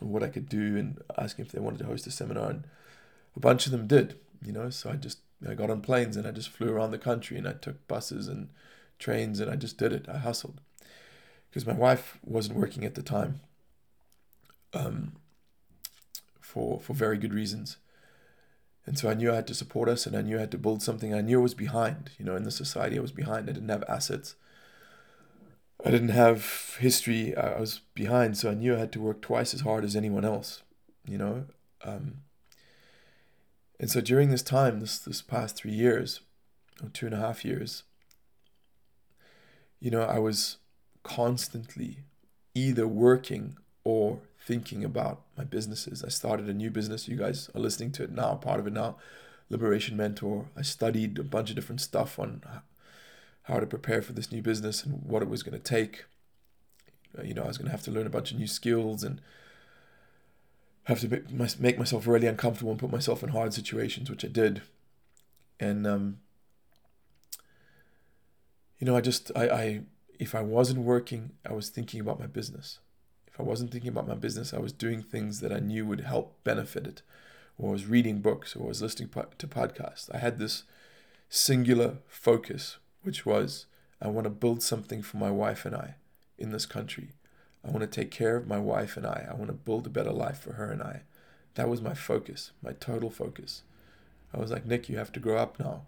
what 0.00 0.22
I 0.22 0.28
could 0.28 0.48
do 0.48 0.76
and 0.76 1.02
asking 1.16 1.44
if 1.44 1.52
they 1.52 1.58
wanted 1.58 1.78
to 1.80 1.86
host 1.86 2.06
a 2.06 2.10
seminar. 2.12 2.50
And 2.50 2.64
a 3.36 3.40
bunch 3.40 3.66
of 3.66 3.72
them 3.72 3.88
did, 3.88 4.18
you 4.44 4.52
know. 4.52 4.70
So 4.70 4.90
I 4.90 4.94
just 4.94 5.18
I 5.48 5.54
got 5.54 5.70
on 5.70 5.80
planes 5.80 6.16
and 6.16 6.26
I 6.26 6.30
just 6.30 6.50
flew 6.50 6.70
around 6.70 6.92
the 6.92 6.98
country 6.98 7.36
and 7.36 7.48
I 7.48 7.52
took 7.52 7.86
buses 7.88 8.28
and 8.28 8.50
trains 8.98 9.40
and 9.40 9.50
I 9.50 9.56
just 9.56 9.76
did 9.76 9.92
it. 9.92 10.08
I 10.08 10.18
hustled 10.18 10.60
because 11.50 11.66
my 11.66 11.72
wife 11.72 12.18
wasn't 12.24 12.58
working 12.58 12.84
at 12.84 12.94
the 12.94 13.02
time. 13.02 13.40
Um, 14.72 15.12
for 16.40 16.80
for 16.80 16.94
very 16.94 17.18
good 17.18 17.34
reasons. 17.34 17.76
And 18.88 18.98
so 18.98 19.10
I 19.10 19.12
knew 19.12 19.30
I 19.30 19.34
had 19.34 19.46
to 19.48 19.54
support 19.54 19.86
us 19.90 20.06
and 20.06 20.16
I 20.16 20.22
knew 20.22 20.38
I 20.38 20.40
had 20.40 20.50
to 20.52 20.56
build 20.56 20.82
something. 20.82 21.12
I 21.12 21.20
knew 21.20 21.40
I 21.40 21.42
was 21.42 21.52
behind, 21.52 22.10
you 22.18 22.24
know, 22.24 22.36
in 22.36 22.44
the 22.44 22.50
society 22.50 22.96
I 22.96 23.02
was 23.02 23.12
behind. 23.12 23.46
I 23.46 23.52
didn't 23.52 23.68
have 23.68 23.84
assets. 23.86 24.34
I 25.84 25.90
didn't 25.90 26.08
have 26.08 26.78
history. 26.80 27.36
I 27.36 27.60
was 27.60 27.82
behind, 27.94 28.38
so 28.38 28.50
I 28.50 28.54
knew 28.54 28.74
I 28.74 28.78
had 28.78 28.90
to 28.92 29.00
work 29.00 29.20
twice 29.20 29.52
as 29.52 29.60
hard 29.60 29.84
as 29.84 29.94
anyone 29.94 30.24
else, 30.24 30.62
you 31.06 31.18
know. 31.18 31.44
Um, 31.84 32.22
and 33.78 33.90
so 33.90 34.00
during 34.00 34.30
this 34.30 34.42
time, 34.42 34.80
this 34.80 34.98
this 34.98 35.20
past 35.20 35.54
three 35.54 35.72
years, 35.72 36.22
or 36.82 36.88
two 36.88 37.04
and 37.04 37.14
a 37.14 37.18
half 37.18 37.44
years, 37.44 37.82
you 39.80 39.90
know, 39.90 40.00
I 40.00 40.18
was 40.18 40.56
constantly 41.02 41.98
either 42.54 42.88
working 42.88 43.58
or 43.84 44.20
thinking 44.48 44.82
about 44.82 45.20
my 45.36 45.44
businesses. 45.44 46.02
I 46.02 46.08
started 46.08 46.48
a 46.48 46.54
new 46.54 46.70
business. 46.70 47.06
You 47.06 47.16
guys 47.16 47.50
are 47.54 47.60
listening 47.60 47.92
to 47.92 48.04
it 48.04 48.10
now, 48.10 48.34
part 48.36 48.58
of 48.58 48.66
it 48.66 48.72
now. 48.72 48.96
Liberation 49.50 49.94
Mentor. 49.94 50.46
I 50.56 50.62
studied 50.62 51.18
a 51.18 51.22
bunch 51.22 51.50
of 51.50 51.56
different 51.56 51.82
stuff 51.82 52.18
on 52.18 52.42
how 53.42 53.60
to 53.60 53.66
prepare 53.66 54.00
for 54.00 54.14
this 54.14 54.32
new 54.32 54.40
business 54.40 54.84
and 54.84 55.02
what 55.04 55.20
it 55.20 55.28
was 55.28 55.42
going 55.42 55.52
to 55.52 55.62
take. 55.62 56.06
Uh, 57.16 57.24
you 57.24 57.34
know, 57.34 57.42
I 57.42 57.48
was 57.48 57.58
going 57.58 57.66
to 57.66 57.72
have 57.72 57.82
to 57.82 57.90
learn 57.90 58.06
a 58.06 58.10
bunch 58.10 58.30
of 58.32 58.38
new 58.38 58.46
skills 58.46 59.04
and 59.04 59.20
have 60.84 61.00
to 61.00 61.22
make 61.58 61.78
myself 61.78 62.06
really 62.06 62.26
uncomfortable 62.26 62.70
and 62.70 62.80
put 62.80 62.90
myself 62.90 63.22
in 63.22 63.28
hard 63.28 63.52
situations, 63.52 64.08
which 64.08 64.24
I 64.24 64.28
did. 64.28 64.62
And 65.60 65.86
um, 65.86 66.20
you 68.78 68.86
know, 68.86 68.96
I 68.96 69.02
just 69.02 69.30
I, 69.36 69.48
I 69.48 69.80
if 70.18 70.34
I 70.34 70.40
wasn't 70.40 70.80
working, 70.80 71.32
I 71.46 71.52
was 71.52 71.68
thinking 71.68 72.00
about 72.00 72.18
my 72.18 72.26
business. 72.26 72.78
I 73.38 73.42
wasn't 73.42 73.70
thinking 73.70 73.90
about 73.90 74.08
my 74.08 74.14
business, 74.14 74.52
I 74.52 74.58
was 74.58 74.72
doing 74.72 75.02
things 75.02 75.40
that 75.40 75.52
I 75.52 75.60
knew 75.60 75.86
would 75.86 76.00
help 76.00 76.42
benefit 76.44 76.86
it, 76.86 77.02
or 77.56 77.70
I 77.70 77.72
was 77.72 77.86
reading 77.86 78.20
books, 78.20 78.56
or 78.56 78.64
I 78.64 78.68
was 78.68 78.82
listening 78.82 79.08
to 79.10 79.46
podcasts. 79.46 80.12
I 80.14 80.18
had 80.18 80.38
this 80.38 80.64
singular 81.28 81.98
focus 82.08 82.78
which 83.02 83.24
was 83.24 83.66
I 84.02 84.08
want 84.08 84.24
to 84.24 84.30
build 84.30 84.62
something 84.62 85.02
for 85.02 85.16
my 85.16 85.30
wife 85.30 85.64
and 85.64 85.74
I 85.74 85.94
in 86.36 86.50
this 86.50 86.66
country. 86.66 87.08
I 87.64 87.70
want 87.70 87.80
to 87.80 87.86
take 87.86 88.10
care 88.10 88.36
of 88.36 88.46
my 88.46 88.58
wife 88.58 88.96
and 88.96 89.06
I. 89.06 89.26
I 89.30 89.34
want 89.34 89.48
to 89.48 89.54
build 89.54 89.86
a 89.86 89.90
better 89.90 90.12
life 90.12 90.38
for 90.38 90.52
her 90.52 90.70
and 90.70 90.82
I. 90.82 91.02
That 91.54 91.68
was 91.68 91.80
my 91.80 91.94
focus, 91.94 92.52
my 92.62 92.72
total 92.72 93.10
focus. 93.10 93.62
I 94.32 94.38
was 94.38 94.50
like, 94.50 94.66
Nick, 94.66 94.88
you 94.88 94.98
have 94.98 95.12
to 95.12 95.20
grow 95.20 95.38
up 95.38 95.58
now. 95.58 95.82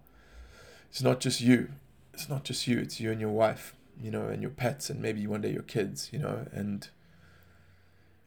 It's 0.89 1.03
not 1.03 1.21
just 1.21 1.41
you. 1.41 1.69
It's 2.13 2.29
not 2.29 2.43
just 2.43 2.67
you. 2.67 2.79
It's 2.79 2.99
you 2.99 3.13
and 3.13 3.21
your 3.21 3.31
wife, 3.31 3.75
you 4.01 4.11
know, 4.11 4.27
and 4.27 4.43
your 4.43 4.51
pets, 4.51 4.91
and 4.91 5.01
maybe 5.01 5.27
one 5.27 5.43
day 5.43 5.53
your 5.53 5.63
kids, 5.63 6.09
you 6.11 6.19
know. 6.19 6.47
And 6.53 6.89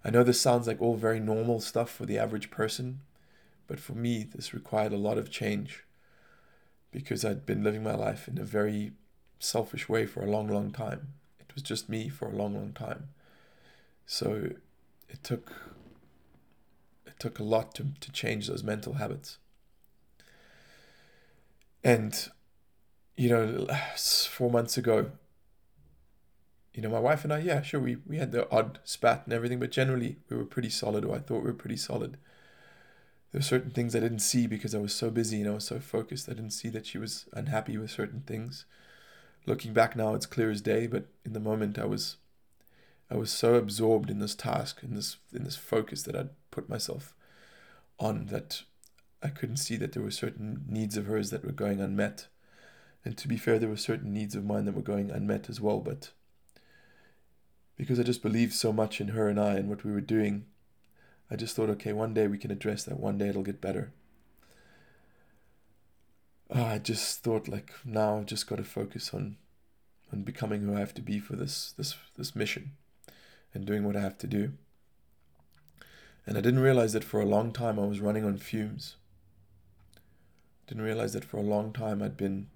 I 0.03 0.09
know 0.09 0.23
this 0.23 0.41
sounds 0.41 0.67
like 0.67 0.81
all 0.81 0.95
very 0.95 1.19
normal 1.19 1.59
stuff 1.59 1.89
for 1.89 2.05
the 2.05 2.17
average 2.17 2.51
person, 2.51 3.01
but 3.67 3.79
for 3.79 3.93
me, 3.93 4.23
this 4.23 4.53
required 4.53 4.91
a 4.91 4.97
lot 4.97 5.17
of 5.17 5.31
change 5.31 5.83
because 6.91 7.23
I'd 7.23 7.45
been 7.45 7.63
living 7.63 7.83
my 7.83 7.95
life 7.95 8.27
in 8.27 8.37
a 8.37 8.43
very 8.43 8.91
selfish 9.39 9.87
way 9.87 10.05
for 10.05 10.21
a 10.21 10.29
long, 10.29 10.47
long 10.47 10.71
time. 10.71 11.13
It 11.39 11.53
was 11.55 11.63
just 11.63 11.89
me 11.89 12.09
for 12.09 12.27
a 12.27 12.35
long, 12.35 12.53
long 12.53 12.73
time. 12.73 13.09
So 14.05 14.49
it 15.09 15.23
took 15.23 15.51
it 17.05 17.19
took 17.19 17.39
a 17.39 17.43
lot 17.43 17.73
to, 17.75 17.87
to 17.99 18.11
change 18.11 18.47
those 18.47 18.63
mental 18.63 18.93
habits. 18.93 19.37
And 21.83 22.29
you 23.15 23.29
know, 23.29 23.67
four 23.97 24.49
months 24.49 24.77
ago, 24.77 25.11
you 26.73 26.81
know, 26.81 26.89
my 26.89 26.99
wife 26.99 27.23
and 27.23 27.31
I, 27.31 27.39
yeah, 27.39 27.61
sure, 27.61 27.79
we, 27.79 27.97
we 28.07 28.17
had 28.17 28.31
the 28.31 28.49
odd 28.51 28.79
spat 28.83 29.23
and 29.25 29.33
everything, 29.33 29.59
but 29.59 29.71
generally 29.71 30.17
we 30.29 30.37
were 30.37 30.45
pretty 30.45 30.69
solid, 30.69 31.05
or 31.05 31.15
I 31.15 31.19
thought 31.19 31.43
we 31.43 31.51
were 31.51 31.53
pretty 31.53 31.77
solid 31.77 32.17
there 33.33 33.39
were 33.39 33.43
certain 33.43 33.71
things 33.71 33.95
I 33.95 33.99
didn't 33.99 34.19
see 34.19 34.45
because 34.45 34.75
I 34.75 34.77
was 34.77 34.93
so 34.93 35.09
busy 35.09 35.41
and 35.41 35.49
I 35.49 35.55
was 35.55 35.65
so 35.65 35.79
focused. 35.79 36.29
I 36.29 36.33
didn't 36.33 36.51
see 36.51 36.69
that 36.69 36.85
she 36.85 36.99
was 36.99 37.25
unhappy 37.33 37.79
with 37.79 37.89
certain 37.89 38.21
things. 38.21 38.65
Looking 39.47 39.73
back 39.73 39.95
now, 39.95 40.13
it's 40.13 40.27
clear 40.27 40.51
as 40.51 40.61
day. 40.61 40.85
But 40.85 41.07
in 41.25 41.33
the 41.33 41.39
moment, 41.39 41.79
I 41.79 41.85
was, 41.85 42.17
I 43.09 43.17
was 43.17 43.31
so 43.31 43.55
absorbed 43.55 44.11
in 44.11 44.19
this 44.19 44.35
task, 44.35 44.81
in 44.83 44.93
this 44.93 45.17
in 45.33 45.45
this 45.45 45.55
focus 45.55 46.03
that 46.03 46.15
I'd 46.15 46.29
put 46.51 46.69
myself 46.69 47.15
on 47.99 48.27
that 48.27 48.61
I 49.23 49.29
couldn't 49.29 49.57
see 49.57 49.77
that 49.77 49.93
there 49.93 50.03
were 50.03 50.11
certain 50.11 50.65
needs 50.69 50.95
of 50.95 51.07
hers 51.07 51.31
that 51.31 51.43
were 51.43 51.51
going 51.51 51.81
unmet. 51.81 52.27
And 53.03 53.17
to 53.17 53.27
be 53.27 53.37
fair, 53.37 53.57
there 53.57 53.67
were 53.67 53.77
certain 53.77 54.13
needs 54.13 54.35
of 54.35 54.45
mine 54.45 54.65
that 54.65 54.75
were 54.75 54.83
going 54.83 55.09
unmet 55.09 55.49
as 55.49 55.59
well. 55.59 55.79
But 55.79 56.11
because 57.77 57.99
I 57.99 58.03
just 58.03 58.21
believed 58.21 58.53
so 58.53 58.71
much 58.71 59.01
in 59.01 59.09
her 59.09 59.27
and 59.27 59.39
I 59.39 59.55
and 59.55 59.69
what 59.69 59.83
we 59.83 59.91
were 59.91 60.01
doing, 60.01 60.45
I 61.29 61.35
just 61.35 61.55
thought, 61.55 61.69
okay, 61.71 61.93
one 61.93 62.13
day 62.13 62.27
we 62.27 62.37
can 62.37 62.51
address 62.51 62.83
that. 62.83 62.99
One 62.99 63.17
day 63.17 63.29
it'll 63.29 63.43
get 63.43 63.61
better. 63.61 63.91
Oh, 66.49 66.63
I 66.63 66.77
just 66.77 67.23
thought 67.23 67.47
like 67.47 67.73
now 67.83 68.17
I've 68.17 68.27
just 68.27 68.47
got 68.47 68.57
to 68.57 68.63
focus 68.63 69.13
on 69.13 69.37
on 70.11 70.21
becoming 70.21 70.61
who 70.61 70.75
I 70.75 70.79
have 70.79 70.93
to 70.95 71.01
be 71.01 71.19
for 71.19 71.35
this 71.35 71.73
this 71.77 71.95
this 72.15 72.35
mission 72.35 72.73
and 73.53 73.65
doing 73.65 73.83
what 73.83 73.95
I 73.95 74.01
have 74.01 74.17
to 74.19 74.27
do. 74.27 74.53
And 76.25 76.37
I 76.37 76.41
didn't 76.41 76.59
realize 76.61 76.93
that 76.93 77.03
for 77.03 77.19
a 77.19 77.25
long 77.25 77.51
time 77.51 77.79
I 77.79 77.85
was 77.85 77.99
running 77.99 78.23
on 78.23 78.37
fumes. 78.37 78.95
Didn't 80.67 80.83
realize 80.83 81.13
that 81.13 81.25
for 81.25 81.37
a 81.37 81.41
long 81.41 81.73
time 81.73 82.01
I'd 82.01 82.15
been 82.17 82.47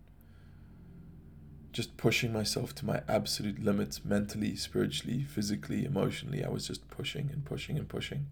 just 1.78 1.96
pushing 1.96 2.34
myself 2.34 2.74
to 2.74 2.88
my 2.88 3.02
absolute 3.08 3.64
limits 3.64 4.04
mentally, 4.04 4.56
spiritually, 4.56 5.22
physically, 5.22 5.86
emotionally. 5.86 6.44
I 6.44 6.50
was 6.50 6.66
just 6.66 6.90
pushing 6.90 7.30
and 7.32 7.46
pushing 7.46 7.78
and 7.78 7.88
pushing. 7.88 8.26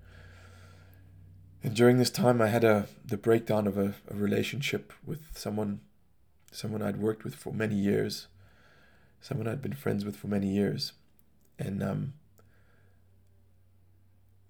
And 1.61 1.75
during 1.75 1.99
this 1.99 2.09
time, 2.09 2.41
I 2.41 2.47
had 2.47 2.63
a 2.63 2.87
the 3.05 3.17
breakdown 3.17 3.67
of 3.67 3.77
a, 3.77 3.93
a 4.09 4.15
relationship 4.15 4.91
with 5.05 5.37
someone, 5.37 5.81
someone 6.51 6.81
I'd 6.81 6.97
worked 6.97 7.23
with 7.23 7.35
for 7.35 7.53
many 7.53 7.75
years, 7.75 8.25
someone 9.21 9.47
I'd 9.47 9.61
been 9.61 9.73
friends 9.73 10.03
with 10.03 10.15
for 10.15 10.25
many 10.25 10.47
years, 10.47 10.93
and 11.59 11.83
um, 11.83 12.13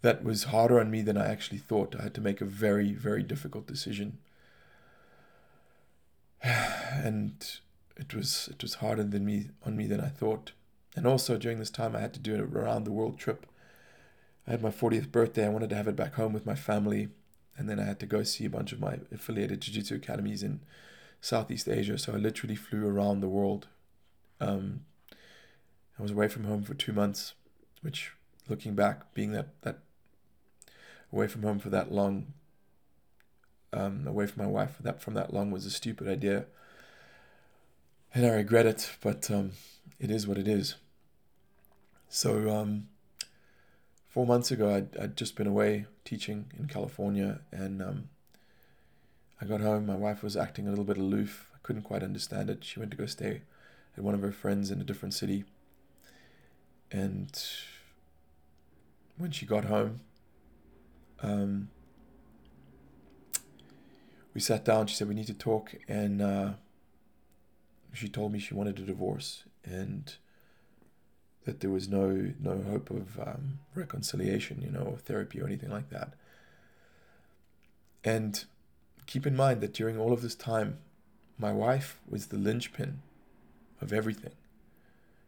that 0.03 0.23
was 0.23 0.45
harder 0.45 0.79
on 0.79 0.89
me 0.89 1.01
than 1.01 1.17
I 1.17 1.27
actually 1.27 1.57
thought. 1.57 1.97
I 1.99 2.03
had 2.03 2.13
to 2.13 2.21
make 2.21 2.39
a 2.39 2.45
very, 2.45 2.93
very 2.93 3.23
difficult 3.23 3.67
decision. 3.67 4.19
And 6.97 7.45
it 7.97 8.13
was 8.13 8.49
it 8.51 8.61
was 8.61 8.75
harder 8.75 9.03
than 9.03 9.25
me 9.25 9.49
on 9.65 9.75
me 9.77 9.87
than 9.87 10.01
I 10.01 10.09
thought. 10.09 10.51
And 10.95 11.05
also 11.05 11.37
during 11.37 11.59
this 11.59 11.69
time 11.69 11.95
I 11.95 12.01
had 12.01 12.13
to 12.13 12.19
do 12.19 12.35
a 12.35 12.43
around 12.43 12.83
the 12.83 12.91
world 12.91 13.17
trip. 13.17 13.45
I 14.47 14.51
had 14.51 14.61
my 14.61 14.69
40th 14.69 15.11
birthday. 15.11 15.45
I 15.45 15.49
wanted 15.49 15.69
to 15.71 15.75
have 15.75 15.87
it 15.87 15.95
back 15.95 16.15
home 16.15 16.33
with 16.33 16.45
my 16.45 16.55
family. 16.55 17.09
And 17.57 17.69
then 17.69 17.79
I 17.79 17.83
had 17.83 17.99
to 18.01 18.05
go 18.05 18.23
see 18.23 18.45
a 18.45 18.49
bunch 18.49 18.73
of 18.73 18.79
my 18.79 18.99
affiliated 19.13 19.61
jiu-jitsu 19.61 19.95
academies 19.95 20.43
in 20.43 20.59
Southeast 21.21 21.67
Asia. 21.67 21.97
So 21.97 22.13
I 22.13 22.17
literally 22.17 22.55
flew 22.55 22.87
around 22.87 23.21
the 23.21 23.29
world. 23.29 23.67
Um, 24.39 24.81
I 25.97 26.01
was 26.01 26.11
away 26.11 26.27
from 26.27 26.43
home 26.43 26.63
for 26.63 26.73
two 26.73 26.93
months, 26.93 27.33
which 27.81 28.11
looking 28.49 28.75
back, 28.75 29.13
being 29.13 29.31
that, 29.31 29.61
that 29.61 29.79
away 31.11 31.27
from 31.27 31.43
home 31.43 31.59
for 31.59 31.69
that 31.69 31.91
long, 31.91 32.33
um, 33.71 34.05
away 34.05 34.27
from 34.27 34.43
my 34.43 34.49
wife 34.49 34.75
for 34.75 34.83
that 34.83 35.01
from 35.01 35.13
that 35.15 35.33
long 35.33 35.49
was 35.49 35.65
a 35.65 35.71
stupid 35.71 36.07
idea. 36.07 36.45
And 38.15 38.25
I 38.25 38.29
regret 38.29 38.65
it, 38.65 38.95
but 39.01 39.29
um, 39.29 39.51
it 39.99 40.09
is 40.09 40.25
what 40.25 40.37
it 40.37 40.47
is. 40.47 40.75
So 42.07 42.49
um, 42.49 42.87
four 44.07 44.25
months 44.25 44.51
ago, 44.51 44.73
I'd, 44.73 44.95
I'd 44.95 45.17
just 45.17 45.35
been 45.35 45.47
away 45.47 45.87
teaching 46.05 46.45
in 46.57 46.69
California, 46.69 47.41
and 47.51 47.81
um, 47.81 48.09
I 49.41 49.45
got 49.45 49.59
home. 49.59 49.85
My 49.85 49.97
wife 49.97 50.23
was 50.23 50.37
acting 50.37 50.65
a 50.65 50.69
little 50.69 50.85
bit 50.85 50.97
aloof. 50.97 51.49
I 51.53 51.57
couldn't 51.61 51.81
quite 51.81 52.03
understand 52.03 52.49
it. 52.49 52.63
She 52.63 52.79
went 52.79 52.91
to 52.91 52.97
go 52.97 53.05
stay 53.05 53.41
at 53.97 54.03
one 54.05 54.15
of 54.15 54.21
her 54.21 54.31
friends 54.31 54.71
in 54.71 54.79
a 54.79 54.85
different 54.85 55.13
city. 55.13 55.43
And 56.93 57.37
when 59.17 59.31
she 59.31 59.45
got 59.45 59.65
home, 59.65 59.99
um, 61.21 61.67
we 64.33 64.39
sat 64.39 64.63
down. 64.63 64.87
She 64.87 64.95
said, 64.95 65.09
We 65.09 65.15
need 65.15 65.27
to 65.27 65.33
talk. 65.33 65.75
And 65.89 66.21
uh, 66.21 66.53
she 67.97 68.07
told 68.07 68.31
me 68.31 68.39
she 68.39 68.53
wanted 68.53 68.79
a 68.79 68.83
divorce 68.83 69.43
and 69.63 70.15
that 71.45 71.59
there 71.59 71.69
was 71.69 71.87
no 71.87 72.33
no 72.39 72.63
hope 72.69 72.89
of 72.89 73.19
um, 73.19 73.59
reconciliation, 73.73 74.61
you 74.61 74.71
know, 74.71 74.81
or 74.81 74.97
therapy 74.97 75.39
or 75.39 75.45
anything 75.45 75.69
like 75.69 75.89
that. 75.89 76.13
And 78.03 78.43
keep 79.05 79.25
in 79.25 79.35
mind 79.35 79.61
that 79.61 79.73
during 79.73 79.99
all 79.99 80.13
of 80.13 80.21
this 80.21 80.35
time, 80.35 80.79
my 81.37 81.51
wife 81.51 81.99
was 82.07 82.27
the 82.27 82.37
linchpin 82.37 83.01
of 83.81 83.93
everything. 83.93 84.33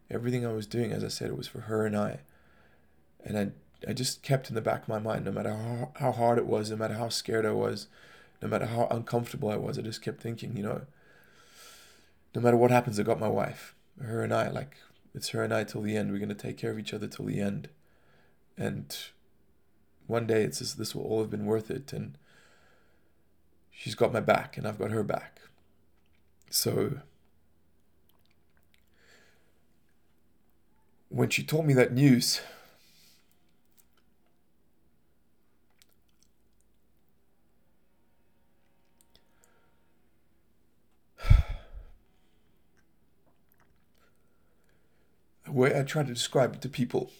Everything 0.10 0.46
I 0.46 0.54
was 0.54 0.68
doing, 0.68 0.92
as 0.92 1.04
I 1.04 1.10
said, 1.10 1.30
it 1.30 1.38
was 1.38 1.48
for 1.48 1.62
her 1.62 1.86
and 1.86 1.98
I. 1.98 2.20
And 3.26 3.38
I, 3.38 3.90
I 3.90 3.94
just 3.94 4.24
kept 4.24 4.50
in 4.50 4.56
the 4.56 4.62
back 4.62 4.84
of 4.84 4.90
my 4.90 5.00
mind, 5.00 5.26
no 5.26 5.32
matter 5.32 5.52
how, 5.52 5.92
how 5.96 6.12
hard 6.12 6.38
it 6.38 6.46
was, 6.46 6.72
no 6.72 6.78
matter 6.78 6.94
how 6.94 7.10
scared 7.10 7.46
I 7.46 7.52
was, 7.52 7.88
no 8.42 8.48
matter 8.48 8.68
how 8.68 8.88
uncomfortable 8.90 9.50
I 9.50 9.58
was, 9.58 9.78
I 9.78 9.82
just 9.82 10.02
kept 10.02 10.22
thinking, 10.22 10.56
you 10.56 10.64
know, 10.64 10.82
no 12.36 12.42
matter 12.42 12.58
what 12.58 12.72
happens, 12.72 13.00
I 13.00 13.04
got 13.04 13.20
my 13.20 13.28
wife. 13.28 13.76
Her 14.02 14.24
and 14.24 14.34
I, 14.34 14.50
like, 14.50 14.78
it's 15.16 15.30
her 15.30 15.44
and 15.44 15.54
I 15.54 15.64
till 15.64 15.82
the 15.82 15.96
end. 15.96 16.12
We're 16.12 16.20
going 16.20 16.30
to 16.30 16.36
take 16.36 16.58
care 16.58 16.72
of 16.72 16.80
each 16.80 16.94
other 16.94 17.08
till 17.08 17.26
the 17.26 17.40
end. 17.40 17.70
And 18.58 18.96
one 20.06 20.28
day 20.28 20.44
it's 20.44 20.60
just, 20.60 20.78
this 20.78 20.94
will 20.94 21.04
all 21.04 21.22
have 21.22 21.32
been 21.32 21.46
worth 21.46 21.72
it. 21.72 21.92
And 21.94 22.18
she's 23.72 23.96
got 23.96 24.14
my 24.14 24.20
back 24.20 24.58
and 24.58 24.68
I've 24.68 24.80
got 24.80 24.92
her 24.92 25.04
back. 25.04 25.42
So 26.50 27.00
when 31.10 31.30
she 31.30 31.44
told 31.44 31.66
me 31.66 31.74
that 31.74 31.94
news, 31.94 32.42
way 45.58 45.78
I 45.78 45.84
try 45.84 46.04
to 46.04 46.14
describe 46.14 46.56
it 46.56 46.62
to 46.62 46.70
people. 46.70 47.12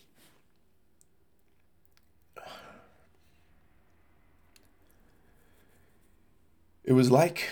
It 6.84 6.94
was 6.94 7.12
like 7.12 7.50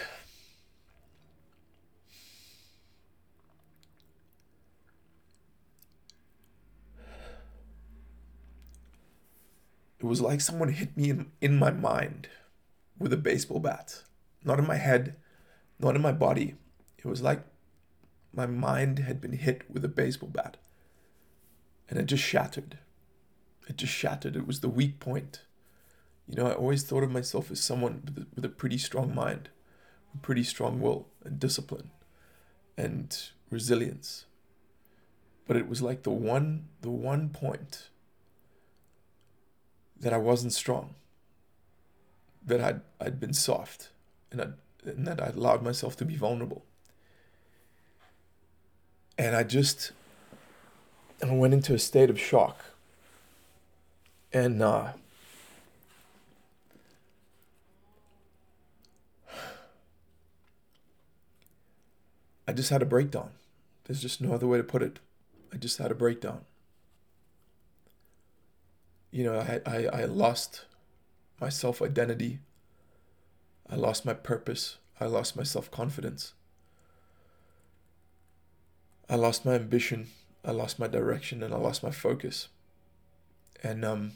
it 9.99 10.05
was 10.05 10.21
like 10.21 10.39
someone 10.39 10.69
hit 10.69 10.95
me 10.95 11.09
in, 11.09 11.31
in 11.41 11.59
my 11.59 11.71
mind 11.71 12.29
with 12.97 13.11
a 13.11 13.17
baseball 13.17 13.59
bat. 13.59 14.03
Not 14.45 14.59
in 14.59 14.67
my 14.67 14.77
head, 14.77 15.17
not 15.79 15.97
in 15.97 16.01
my 16.01 16.13
body. 16.13 16.55
It 16.97 17.05
was 17.05 17.21
like 17.21 17.43
my 18.31 18.45
mind 18.45 18.99
had 18.99 19.19
been 19.19 19.33
hit 19.33 19.63
with 19.69 19.83
a 19.83 19.89
baseball 19.89 20.29
bat 20.29 20.55
and 21.89 21.99
it 21.99 22.05
just 22.05 22.23
shattered. 22.23 22.77
It 23.67 23.77
just 23.77 23.93
shattered. 23.93 24.35
It 24.35 24.47
was 24.47 24.59
the 24.59 24.69
weak 24.69 24.99
point. 24.99 25.41
You 26.27 26.35
know, 26.35 26.47
I 26.47 26.53
always 26.53 26.83
thought 26.83 27.03
of 27.03 27.11
myself 27.11 27.51
as 27.51 27.59
someone 27.59 28.01
with 28.05 28.17
a, 28.17 28.27
with 28.35 28.45
a 28.45 28.49
pretty 28.49 28.77
strong 28.77 29.13
mind, 29.13 29.49
a 30.13 30.17
pretty 30.17 30.43
strong 30.43 30.79
will 30.79 31.07
and 31.23 31.39
discipline 31.39 31.91
and 32.77 33.17
resilience. 33.49 34.25
But 35.47 35.57
it 35.57 35.69
was 35.69 35.81
like 35.81 36.03
the 36.03 36.11
one 36.11 36.65
the 36.81 36.89
one 36.89 37.29
point 37.29 37.89
that 39.99 40.13
I 40.13 40.17
wasn't 40.17 40.53
strong. 40.53 40.95
That 42.43 42.61
I'd 42.61 42.81
I'd 42.99 43.19
been 43.19 43.33
soft 43.33 43.89
and 44.31 44.41
i 44.41 44.47
and 44.89 45.07
that 45.07 45.21
I'd 45.21 45.35
allowed 45.35 45.63
myself 45.63 45.95
to 45.97 46.05
be 46.05 46.15
vulnerable. 46.15 46.63
And 49.17 49.35
I 49.35 49.43
just 49.43 49.91
I 51.23 51.33
went 51.33 51.53
into 51.53 51.73
a 51.73 51.79
state 51.79 52.09
of 52.09 52.19
shock. 52.19 52.65
And 54.33 54.61
uh, 54.61 54.89
I 62.47 62.53
just 62.53 62.69
had 62.69 62.81
a 62.81 62.85
breakdown. 62.85 63.31
There's 63.85 64.01
just 64.01 64.21
no 64.21 64.33
other 64.33 64.47
way 64.47 64.57
to 64.57 64.63
put 64.63 64.83
it. 64.83 64.99
I 65.53 65.57
just 65.57 65.77
had 65.77 65.91
a 65.91 65.95
breakdown. 65.95 66.41
You 69.11 69.23
know, 69.23 69.39
I, 69.39 69.61
I, 69.65 70.01
I 70.01 70.05
lost 70.05 70.65
my 71.39 71.49
self 71.49 71.81
identity. 71.81 72.39
I 73.69 73.75
lost 73.75 74.05
my 74.05 74.13
purpose. 74.13 74.77
I 74.99 75.05
lost 75.05 75.37
my 75.37 75.43
self 75.43 75.71
confidence. 75.71 76.33
I 79.09 79.15
lost 79.15 79.45
my 79.45 79.53
ambition. 79.53 80.07
I 80.45 80.51
lost 80.51 80.77
my 80.77 80.87
direction 80.87 81.41
and 81.41 81.53
I 81.53 81.57
lost 81.57 81.81
my 81.81 81.89
focus. 81.89 82.49
And 83.63 83.83
um, 83.83 84.11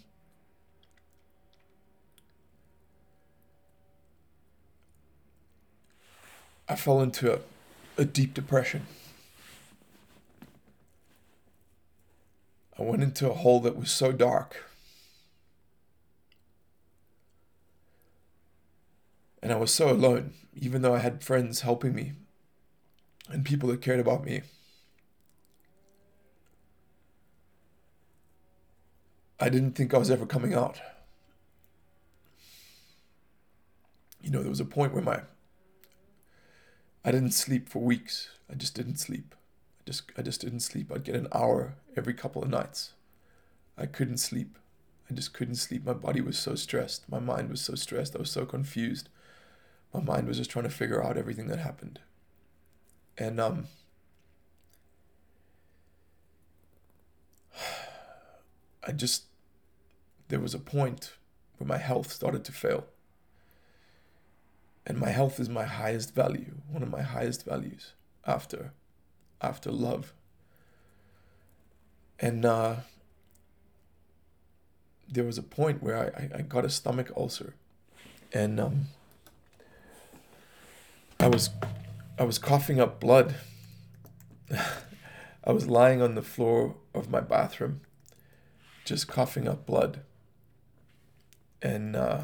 I 6.67 6.75
fell 6.75 7.01
into 7.01 7.33
a, 7.33 7.39
a 7.97 8.05
deep 8.05 8.35
depression. 8.35 8.85
I 12.77 12.83
went 12.83 13.01
into 13.01 13.29
a 13.29 13.33
hole 13.33 13.59
that 13.61 13.75
was 13.75 13.89
so 13.89 14.11
dark. 14.11 14.65
And 19.41 19.51
I 19.51 19.55
was 19.55 19.73
so 19.73 19.89
alone, 19.89 20.33
even 20.55 20.83
though 20.83 20.93
I 20.93 20.99
had 20.99 21.23
friends 21.23 21.61
helping 21.61 21.95
me 21.95 22.13
and 23.29 23.43
people 23.43 23.69
that 23.69 23.81
cared 23.81 23.99
about 23.99 24.23
me. 24.23 24.41
I 29.39 29.49
didn't 29.49 29.71
think 29.73 29.93
I 29.93 29.97
was 29.97 30.11
ever 30.11 30.25
coming 30.25 30.53
out. 30.53 30.79
You 34.21 34.31
know, 34.31 34.41
there 34.41 34.49
was 34.49 34.59
a 34.59 34.65
point 34.65 34.93
where 34.93 35.03
my 35.03 35.21
I 37.03 37.11
didn't 37.11 37.31
sleep 37.31 37.69
for 37.69 37.79
weeks. 37.79 38.29
I 38.51 38.55
just 38.55 38.75
didn't 38.75 38.97
sleep. 38.97 39.35
I 39.81 39.83
just 39.85 40.11
I 40.17 40.21
just 40.21 40.41
didn't 40.41 40.59
sleep. 40.61 40.91
I'd 40.91 41.03
get 41.03 41.15
an 41.15 41.27
hour 41.33 41.75
every 41.95 42.13
couple 42.13 42.43
of 42.43 42.49
nights. 42.49 42.93
I 43.77 43.85
couldn't 43.85 44.17
sleep. 44.17 44.57
I 45.09 45.13
just 45.13 45.33
couldn't 45.33 45.55
sleep. 45.55 45.85
My 45.85 45.93
body 45.93 46.21
was 46.21 46.37
so 46.37 46.55
stressed. 46.55 47.09
My 47.09 47.19
mind 47.19 47.49
was 47.49 47.61
so 47.61 47.75
stressed. 47.75 48.15
I 48.15 48.19
was 48.19 48.31
so 48.31 48.45
confused. 48.45 49.09
My 49.93 50.01
mind 50.01 50.27
was 50.27 50.37
just 50.37 50.51
trying 50.51 50.65
to 50.65 50.69
figure 50.69 51.03
out 51.03 51.17
everything 51.17 51.47
that 51.47 51.59
happened. 51.59 51.99
And 53.17 53.39
um 53.39 53.67
I 58.87 58.91
just 58.91 59.23
there 60.29 60.39
was 60.39 60.53
a 60.53 60.59
point 60.59 61.13
where 61.57 61.67
my 61.67 61.77
health 61.77 62.11
started 62.11 62.45
to 62.45 62.51
fail. 62.51 62.85
And 64.85 64.97
my 64.97 65.09
health 65.09 65.39
is 65.39 65.49
my 65.49 65.65
highest 65.65 66.15
value, 66.15 66.53
one 66.71 66.81
of 66.81 66.89
my 66.89 67.01
highest 67.01 67.45
values 67.45 67.93
after 68.25 68.71
after 69.41 69.71
love. 69.71 70.13
And 72.19 72.45
uh, 72.45 72.77
there 75.07 75.23
was 75.23 75.37
a 75.37 75.43
point 75.43 75.83
where 75.83 75.97
I, 76.15 76.39
I 76.39 76.41
got 76.41 76.65
a 76.65 76.69
stomach 76.69 77.11
ulcer, 77.15 77.53
and 78.33 78.59
um, 78.59 78.85
I 81.19 81.27
was 81.27 81.49
I 82.17 82.23
was 82.23 82.39
coughing 82.39 82.79
up 82.79 82.99
blood. 82.99 83.35
I 85.43 85.51
was 85.51 85.67
lying 85.67 86.01
on 86.01 86.15
the 86.15 86.21
floor 86.21 86.75
of 86.93 87.09
my 87.09 87.21
bathroom, 87.21 87.81
just 88.85 89.07
coughing 89.07 89.47
up 89.47 89.65
blood. 89.65 90.01
And 91.61 91.95
uh, 91.95 92.23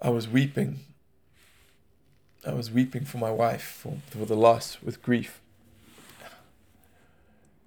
I 0.00 0.10
was 0.10 0.28
weeping. 0.28 0.80
I 2.46 2.52
was 2.52 2.70
weeping 2.70 3.04
for 3.04 3.18
my 3.18 3.30
wife, 3.30 3.62
for, 3.62 3.98
for 4.10 4.26
the 4.26 4.36
loss, 4.36 4.78
with 4.82 5.02
grief. 5.02 5.40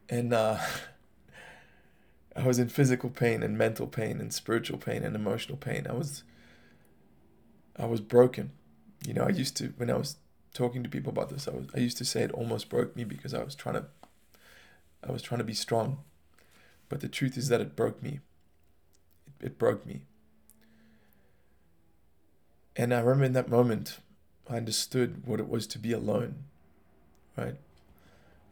And 0.09 0.33
uh, 0.33 0.59
I 2.35 2.45
was 2.45 2.59
in 2.59 2.69
physical 2.69 3.09
pain 3.09 3.41
and 3.41 3.57
mental 3.57 3.87
pain 3.87 4.21
and 4.21 4.31
spiritual 4.31 4.77
pain 4.77 5.03
and 5.03 5.15
emotional 5.15 5.57
pain. 5.57 5.87
I 5.89 5.93
was 5.93 6.23
I 7.75 7.85
was 7.85 8.01
broken. 8.01 8.51
You 9.05 9.13
know, 9.13 9.23
I 9.23 9.29
used 9.29 9.57
to 9.57 9.73
when 9.77 9.89
I 9.89 9.97
was 9.97 10.17
talking 10.53 10.83
to 10.83 10.89
people 10.89 11.11
about 11.11 11.29
this, 11.29 11.47
I 11.47 11.51
was 11.51 11.67
I 11.75 11.79
used 11.79 11.97
to 11.97 12.05
say 12.05 12.21
it 12.21 12.31
almost 12.31 12.69
broke 12.69 12.95
me 12.95 13.03
because 13.03 13.33
I 13.33 13.43
was 13.43 13.55
trying 13.55 13.75
to 13.75 13.85
I 15.03 15.11
was 15.11 15.21
trying 15.23 15.39
to 15.39 15.43
be 15.45 15.53
strong. 15.53 15.99
But 16.89 17.01
the 17.01 17.09
truth 17.09 17.37
is 17.37 17.49
that 17.49 17.59
it 17.59 17.75
broke 17.75 18.01
me. 18.01 18.19
It, 19.39 19.57
broke 19.57 19.85
me. 19.85 20.01
And 22.75 22.93
I 22.93 22.99
remember 22.99 23.25
in 23.25 23.33
that 23.33 23.49
moment 23.49 23.99
I 24.49 24.57
understood 24.57 25.25
what 25.25 25.39
it 25.39 25.49
was 25.49 25.67
to 25.67 25.79
be 25.79 25.91
alone. 25.91 26.43
Right? 27.35 27.55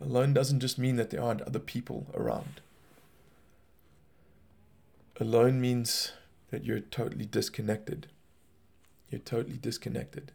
Alone 0.02 0.34
doesn't 0.34 0.60
just 0.60 0.78
mean 0.78 0.98
that 0.98 1.10
there 1.10 1.22
aren't 1.22 1.42
other 1.42 1.60
people 1.60 2.08
around. 2.14 2.62
Alone 5.20 5.62
means 5.62 6.12
that 6.52 6.66
you're 6.66 6.82
totally 6.82 7.26
disconnected. 7.26 8.08
You're 9.10 9.20
totally 9.20 9.58
disconnected 9.58 10.34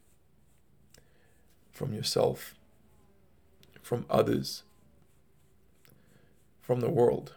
from 1.71 1.93
yourself, 1.93 2.55
from 3.83 4.07
others, 4.09 4.63
from 6.63 6.81
the 6.81 6.89
world. 6.89 7.35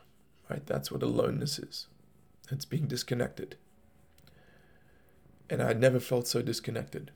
Right? 0.49 0.65
That's 0.65 0.91
what 0.91 1.03
aloneness 1.03 1.59
is. 1.59 1.87
It's 2.53 2.65
being 2.65 2.85
disconnected. 2.85 3.55
And 5.49 5.61
I'd 5.61 5.79
never 5.79 5.99
felt 5.99 6.27
so 6.27 6.43
disconnected. 6.43 7.11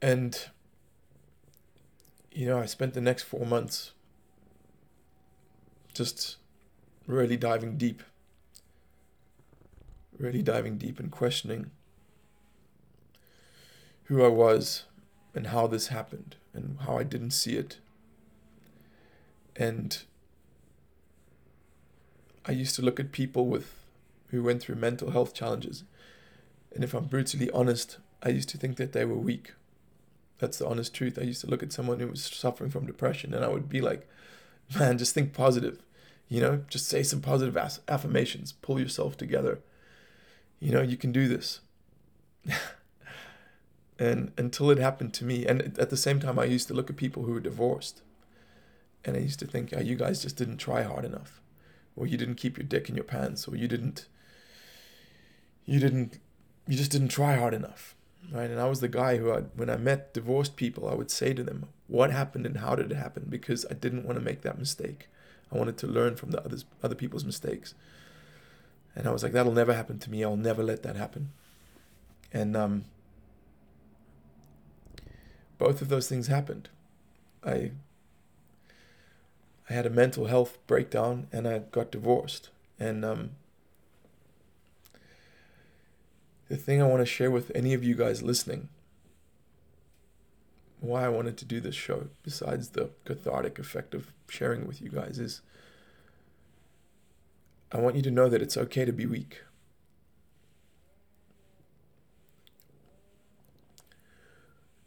And, 0.00 0.46
you 2.32 2.46
know, 2.46 2.58
I 2.58 2.64
spent 2.64 2.94
the 2.94 3.00
next 3.02 3.24
four 3.24 3.44
months 3.44 3.92
just 5.92 6.38
really 7.06 7.36
diving 7.36 7.76
deep, 7.76 8.02
really 10.18 10.42
diving 10.42 10.78
deep 10.78 10.98
and 10.98 11.10
questioning 11.10 11.70
who 14.04 14.24
I 14.24 14.28
was 14.28 14.84
and 15.34 15.48
how 15.48 15.66
this 15.66 15.88
happened 15.88 16.36
and 16.54 16.78
how 16.80 16.96
I 16.96 17.02
didn't 17.02 17.32
see 17.32 17.56
it. 17.56 17.78
And 19.54 20.02
I 22.46 22.52
used 22.52 22.76
to 22.76 22.82
look 22.82 22.98
at 22.98 23.12
people 23.12 23.46
with 23.46 23.74
who 24.28 24.42
went 24.42 24.62
through 24.62 24.76
mental 24.76 25.10
health 25.10 25.34
challenges. 25.34 25.84
And 26.74 26.84
if 26.84 26.94
I'm 26.94 27.04
brutally 27.04 27.50
honest, 27.50 27.98
I 28.22 28.28
used 28.28 28.48
to 28.50 28.58
think 28.58 28.76
that 28.76 28.92
they 28.92 29.04
were 29.04 29.16
weak. 29.16 29.52
That's 30.38 30.58
the 30.58 30.68
honest 30.68 30.94
truth. 30.94 31.18
I 31.20 31.24
used 31.24 31.40
to 31.42 31.48
look 31.48 31.62
at 31.62 31.72
someone 31.72 32.00
who 32.00 32.06
was 32.06 32.24
suffering 32.24 32.70
from 32.70 32.86
depression 32.86 33.34
and 33.34 33.44
I 33.44 33.48
would 33.48 33.68
be 33.68 33.80
like, 33.80 34.08
man, 34.78 34.98
just 34.98 35.14
think 35.14 35.32
positive. 35.32 35.82
You 36.28 36.40
know, 36.40 36.62
just 36.68 36.88
say 36.88 37.02
some 37.02 37.20
positive 37.20 37.56
affirmations, 37.88 38.52
pull 38.52 38.80
yourself 38.80 39.16
together. 39.16 39.58
You 40.60 40.70
know, 40.70 40.82
you 40.82 40.96
can 40.96 41.10
do 41.10 41.26
this. 41.26 41.60
and 43.98 44.32
until 44.38 44.70
it 44.70 44.78
happened 44.78 45.12
to 45.14 45.24
me, 45.24 45.44
and 45.44 45.76
at 45.78 45.90
the 45.90 45.96
same 45.96 46.20
time, 46.20 46.38
I 46.38 46.44
used 46.44 46.68
to 46.68 46.74
look 46.74 46.88
at 46.88 46.96
people 46.96 47.24
who 47.24 47.32
were 47.32 47.40
divorced. 47.40 48.02
And 49.04 49.16
I 49.16 49.20
used 49.20 49.40
to 49.40 49.46
think, 49.46 49.74
oh, 49.76 49.80
you 49.80 49.96
guys 49.96 50.22
just 50.22 50.36
didn't 50.36 50.58
try 50.58 50.82
hard 50.82 51.04
enough. 51.04 51.40
Or 51.96 52.06
you 52.06 52.16
didn't 52.16 52.36
keep 52.36 52.56
your 52.56 52.66
dick 52.66 52.88
in 52.88 52.96
your 52.96 53.04
pants. 53.04 53.46
Or 53.46 53.56
you 53.56 53.68
didn't, 53.68 54.06
you 55.64 55.80
didn't, 55.80 56.18
you 56.66 56.76
just 56.76 56.90
didn't 56.90 57.08
try 57.08 57.36
hard 57.36 57.54
enough. 57.54 57.94
Right. 58.32 58.50
And 58.50 58.60
I 58.60 58.68
was 58.68 58.80
the 58.80 58.88
guy 58.88 59.16
who, 59.16 59.32
I, 59.32 59.40
when 59.56 59.70
I 59.70 59.76
met 59.76 60.14
divorced 60.14 60.54
people, 60.56 60.88
I 60.88 60.94
would 60.94 61.10
say 61.10 61.32
to 61.34 61.42
them, 61.42 61.66
what 61.88 62.10
happened 62.12 62.46
and 62.46 62.58
how 62.58 62.74
did 62.74 62.92
it 62.92 62.96
happen? 62.96 63.26
Because 63.28 63.66
I 63.70 63.74
didn't 63.74 64.04
want 64.04 64.18
to 64.18 64.24
make 64.24 64.42
that 64.42 64.58
mistake. 64.58 65.08
I 65.52 65.58
wanted 65.58 65.76
to 65.78 65.86
learn 65.86 66.16
from 66.16 66.30
the 66.30 66.44
others, 66.44 66.64
other 66.82 66.94
people's 66.94 67.24
mistakes. 67.24 67.74
And 68.94 69.08
I 69.08 69.10
was 69.10 69.22
like, 69.22 69.32
that'll 69.32 69.52
never 69.52 69.74
happen 69.74 69.98
to 69.98 70.10
me. 70.10 70.22
I'll 70.22 70.36
never 70.36 70.62
let 70.62 70.82
that 70.82 70.96
happen. 70.96 71.32
And 72.32 72.56
um, 72.56 72.84
both 75.58 75.82
of 75.82 75.88
those 75.88 76.08
things 76.08 76.28
happened. 76.28 76.68
I 77.44 77.72
I 79.70 79.74
had 79.74 79.86
a 79.86 79.90
mental 79.90 80.26
health 80.26 80.58
breakdown 80.66 81.28
and 81.32 81.46
I 81.46 81.60
got 81.60 81.92
divorced. 81.92 82.50
And 82.80 83.04
um, 83.04 83.30
the 86.48 86.56
thing 86.56 86.82
I 86.82 86.86
want 86.86 87.02
to 87.02 87.06
share 87.06 87.30
with 87.30 87.52
any 87.54 87.72
of 87.72 87.84
you 87.84 87.94
guys 87.94 88.20
listening, 88.20 88.68
why 90.80 91.04
I 91.04 91.08
wanted 91.08 91.36
to 91.36 91.44
do 91.44 91.60
this 91.60 91.76
show, 91.76 92.08
besides 92.24 92.70
the 92.70 92.90
cathartic 93.04 93.60
effect 93.60 93.94
of 93.94 94.12
sharing 94.28 94.66
with 94.66 94.82
you 94.82 94.88
guys 94.88 95.20
is 95.20 95.40
I 97.70 97.78
want 97.78 97.94
you 97.94 98.02
to 98.02 98.10
know 98.10 98.28
that 98.28 98.42
it's 98.42 98.56
okay 98.56 98.84
to 98.84 98.92
be 98.92 99.06
weak. 99.06 99.42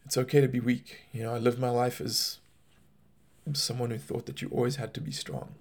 It's 0.06 0.18
okay 0.18 0.42
to 0.42 0.50
be 0.50 0.60
weak. 0.60 1.04
You 1.14 1.24
know, 1.24 1.34
I 1.34 1.38
live 1.38 1.58
my 1.58 1.70
life 1.70 2.02
as 2.02 2.40
someone 3.54 3.92
who 3.92 3.98
thought 3.98 4.26
that 4.26 4.42
you 4.42 4.50
always 4.50 4.78
had 4.78 4.94
to 4.94 5.02
be 5.02 5.12
strong. 5.12 5.56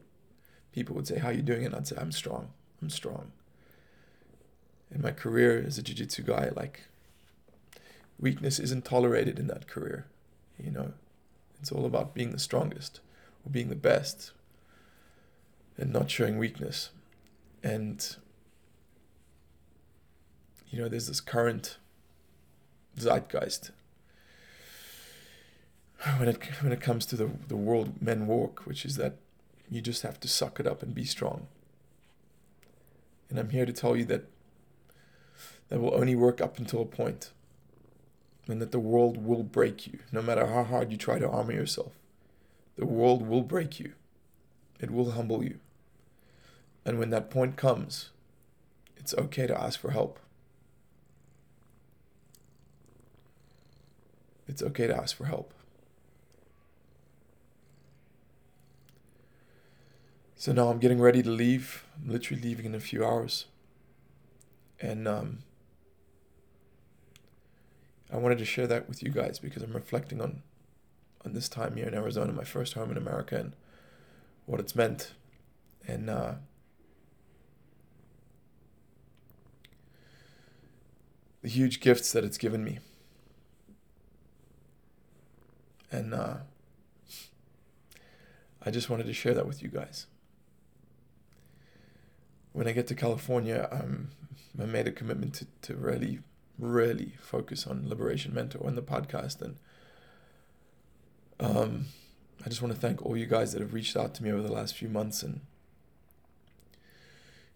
People 0.72 0.94
would 0.96 1.06
say, 1.06 1.18
How 1.18 1.28
are 1.28 1.32
you 1.32 1.42
doing? 1.42 1.64
And 1.66 1.74
I'd 1.74 1.86
say, 1.86 1.96
I'm 1.98 2.12
strong. 2.12 2.50
I'm 2.80 2.90
strong. 2.90 3.32
In 4.94 5.02
my 5.02 5.10
career 5.10 5.62
as 5.66 5.78
a 5.78 5.82
jiu 5.82 5.94
jitsu 5.94 6.22
guy, 6.22 6.50
like, 6.54 6.82
weakness 8.18 8.58
isn't 8.58 8.84
tolerated 8.84 9.38
in 9.38 9.46
that 9.48 9.66
career. 9.66 10.06
You 10.62 10.70
know, 10.70 10.92
it's 11.60 11.72
all 11.72 11.86
about 11.86 12.14
being 12.14 12.30
the 12.30 12.38
strongest 12.38 13.00
or 13.44 13.50
being 13.50 13.68
the 13.68 13.74
best 13.74 14.32
and 15.76 15.92
not 15.92 16.10
showing 16.10 16.38
weakness. 16.38 16.90
And, 17.62 18.16
you 20.70 20.80
know, 20.80 20.88
there's 20.88 21.08
this 21.08 21.20
current 21.20 21.78
zeitgeist 22.98 23.70
when 26.18 26.28
it 26.28 26.42
when 26.62 26.72
it 26.72 26.80
comes 26.80 27.06
to 27.06 27.16
the 27.16 27.30
the 27.48 27.56
world 27.56 28.02
men 28.02 28.26
walk, 28.26 28.62
which 28.64 28.84
is 28.84 28.96
that 28.96 29.16
you 29.70 29.80
just 29.80 30.02
have 30.02 30.20
to 30.20 30.28
suck 30.28 30.60
it 30.60 30.66
up 30.66 30.82
and 30.82 30.94
be 30.94 31.04
strong. 31.04 31.46
And 33.30 33.38
I'm 33.38 33.50
here 33.50 33.64
to 33.64 33.72
tell 33.72 33.96
you 33.96 34.04
that 34.06 34.24
that 35.68 35.80
will 35.80 35.94
only 35.94 36.14
work 36.14 36.40
up 36.40 36.58
until 36.58 36.82
a 36.82 36.84
point, 36.84 37.30
and 38.46 38.60
that 38.60 38.72
the 38.72 38.78
world 38.78 39.24
will 39.24 39.42
break 39.42 39.86
you, 39.86 40.00
no 40.10 40.20
matter 40.20 40.46
how 40.46 40.64
hard 40.64 40.90
you 40.90 40.98
try 40.98 41.18
to 41.18 41.28
armor 41.28 41.52
yourself. 41.52 41.92
The 42.76 42.84
world 42.84 43.26
will 43.26 43.42
break 43.42 43.80
you. 43.80 43.92
It 44.80 44.90
will 44.90 45.12
humble 45.12 45.42
you. 45.44 45.60
And 46.84 46.98
when 46.98 47.10
that 47.10 47.30
point 47.30 47.56
comes, 47.56 48.10
it's 48.96 49.14
okay 49.14 49.46
to 49.46 49.58
ask 49.58 49.78
for 49.78 49.92
help. 49.92 50.18
It's 54.48 54.62
okay 54.62 54.88
to 54.88 54.96
ask 54.96 55.16
for 55.16 55.26
help. 55.26 55.54
So 60.42 60.50
now 60.50 60.70
I'm 60.70 60.80
getting 60.80 61.00
ready 61.00 61.22
to 61.22 61.30
leave. 61.30 61.84
I'm 61.94 62.10
literally 62.10 62.42
leaving 62.42 62.66
in 62.66 62.74
a 62.74 62.80
few 62.80 63.06
hours. 63.06 63.44
And 64.80 65.06
um, 65.06 65.44
I 68.12 68.16
wanted 68.16 68.38
to 68.38 68.44
share 68.44 68.66
that 68.66 68.88
with 68.88 69.04
you 69.04 69.10
guys 69.10 69.38
because 69.38 69.62
I'm 69.62 69.72
reflecting 69.72 70.20
on 70.20 70.42
on 71.24 71.34
this 71.34 71.48
time 71.48 71.76
here 71.76 71.86
in 71.86 71.94
Arizona, 71.94 72.32
my 72.32 72.42
first 72.42 72.74
home 72.74 72.90
in 72.90 72.96
America, 72.96 73.36
and 73.36 73.52
what 74.46 74.58
it's 74.58 74.74
meant. 74.74 75.12
And 75.86 76.10
uh, 76.10 76.32
the 81.42 81.48
huge 81.50 81.78
gifts 81.78 82.10
that 82.10 82.24
it's 82.24 82.36
given 82.36 82.64
me. 82.64 82.80
And 85.92 86.12
uh, 86.12 86.38
I 88.66 88.72
just 88.72 88.90
wanted 88.90 89.06
to 89.06 89.14
share 89.14 89.34
that 89.34 89.46
with 89.46 89.62
you 89.62 89.68
guys 89.68 90.06
when 92.52 92.68
I 92.68 92.72
get 92.72 92.86
to 92.88 92.94
California, 92.94 93.68
um, 93.70 94.08
I 94.60 94.66
made 94.66 94.86
a 94.86 94.92
commitment 94.92 95.34
to, 95.34 95.46
to 95.62 95.74
really, 95.74 96.20
really 96.58 97.14
focus 97.20 97.66
on 97.66 97.88
Liberation 97.88 98.34
Mentor 98.34 98.66
and 98.66 98.76
the 98.76 98.82
podcast. 98.82 99.40
And 99.40 99.56
um, 101.40 101.86
I 102.44 102.48
just 102.48 102.60
want 102.60 102.74
to 102.74 102.80
thank 102.80 103.04
all 103.04 103.16
you 103.16 103.26
guys 103.26 103.52
that 103.52 103.62
have 103.62 103.72
reached 103.72 103.96
out 103.96 104.14
to 104.14 104.22
me 104.22 104.30
over 104.30 104.42
the 104.42 104.52
last 104.52 104.74
few 104.74 104.88
months 104.88 105.22
and 105.22 105.40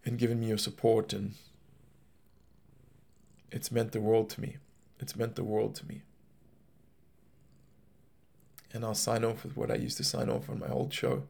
and 0.04 0.18
given 0.18 0.38
me 0.38 0.46
your 0.46 0.58
support 0.58 1.12
and 1.12 1.34
it's 3.50 3.72
meant 3.72 3.90
the 3.90 4.00
world 4.00 4.30
to 4.30 4.40
me. 4.40 4.56
It's 5.00 5.16
meant 5.16 5.34
the 5.34 5.42
world 5.42 5.74
to 5.76 5.86
me. 5.86 6.02
And 8.72 8.84
I'll 8.84 8.94
sign 8.94 9.24
off 9.24 9.42
with 9.42 9.56
what 9.56 9.70
I 9.70 9.74
used 9.74 9.96
to 9.96 10.04
sign 10.04 10.28
off 10.28 10.48
on 10.48 10.60
my 10.60 10.68
old 10.68 10.92
show. 10.92 11.24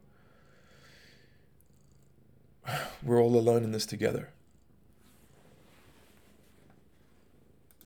We're 3.03 3.21
all 3.21 3.37
alone 3.37 3.63
in 3.63 3.71
this 3.71 3.85
together. 3.85 4.29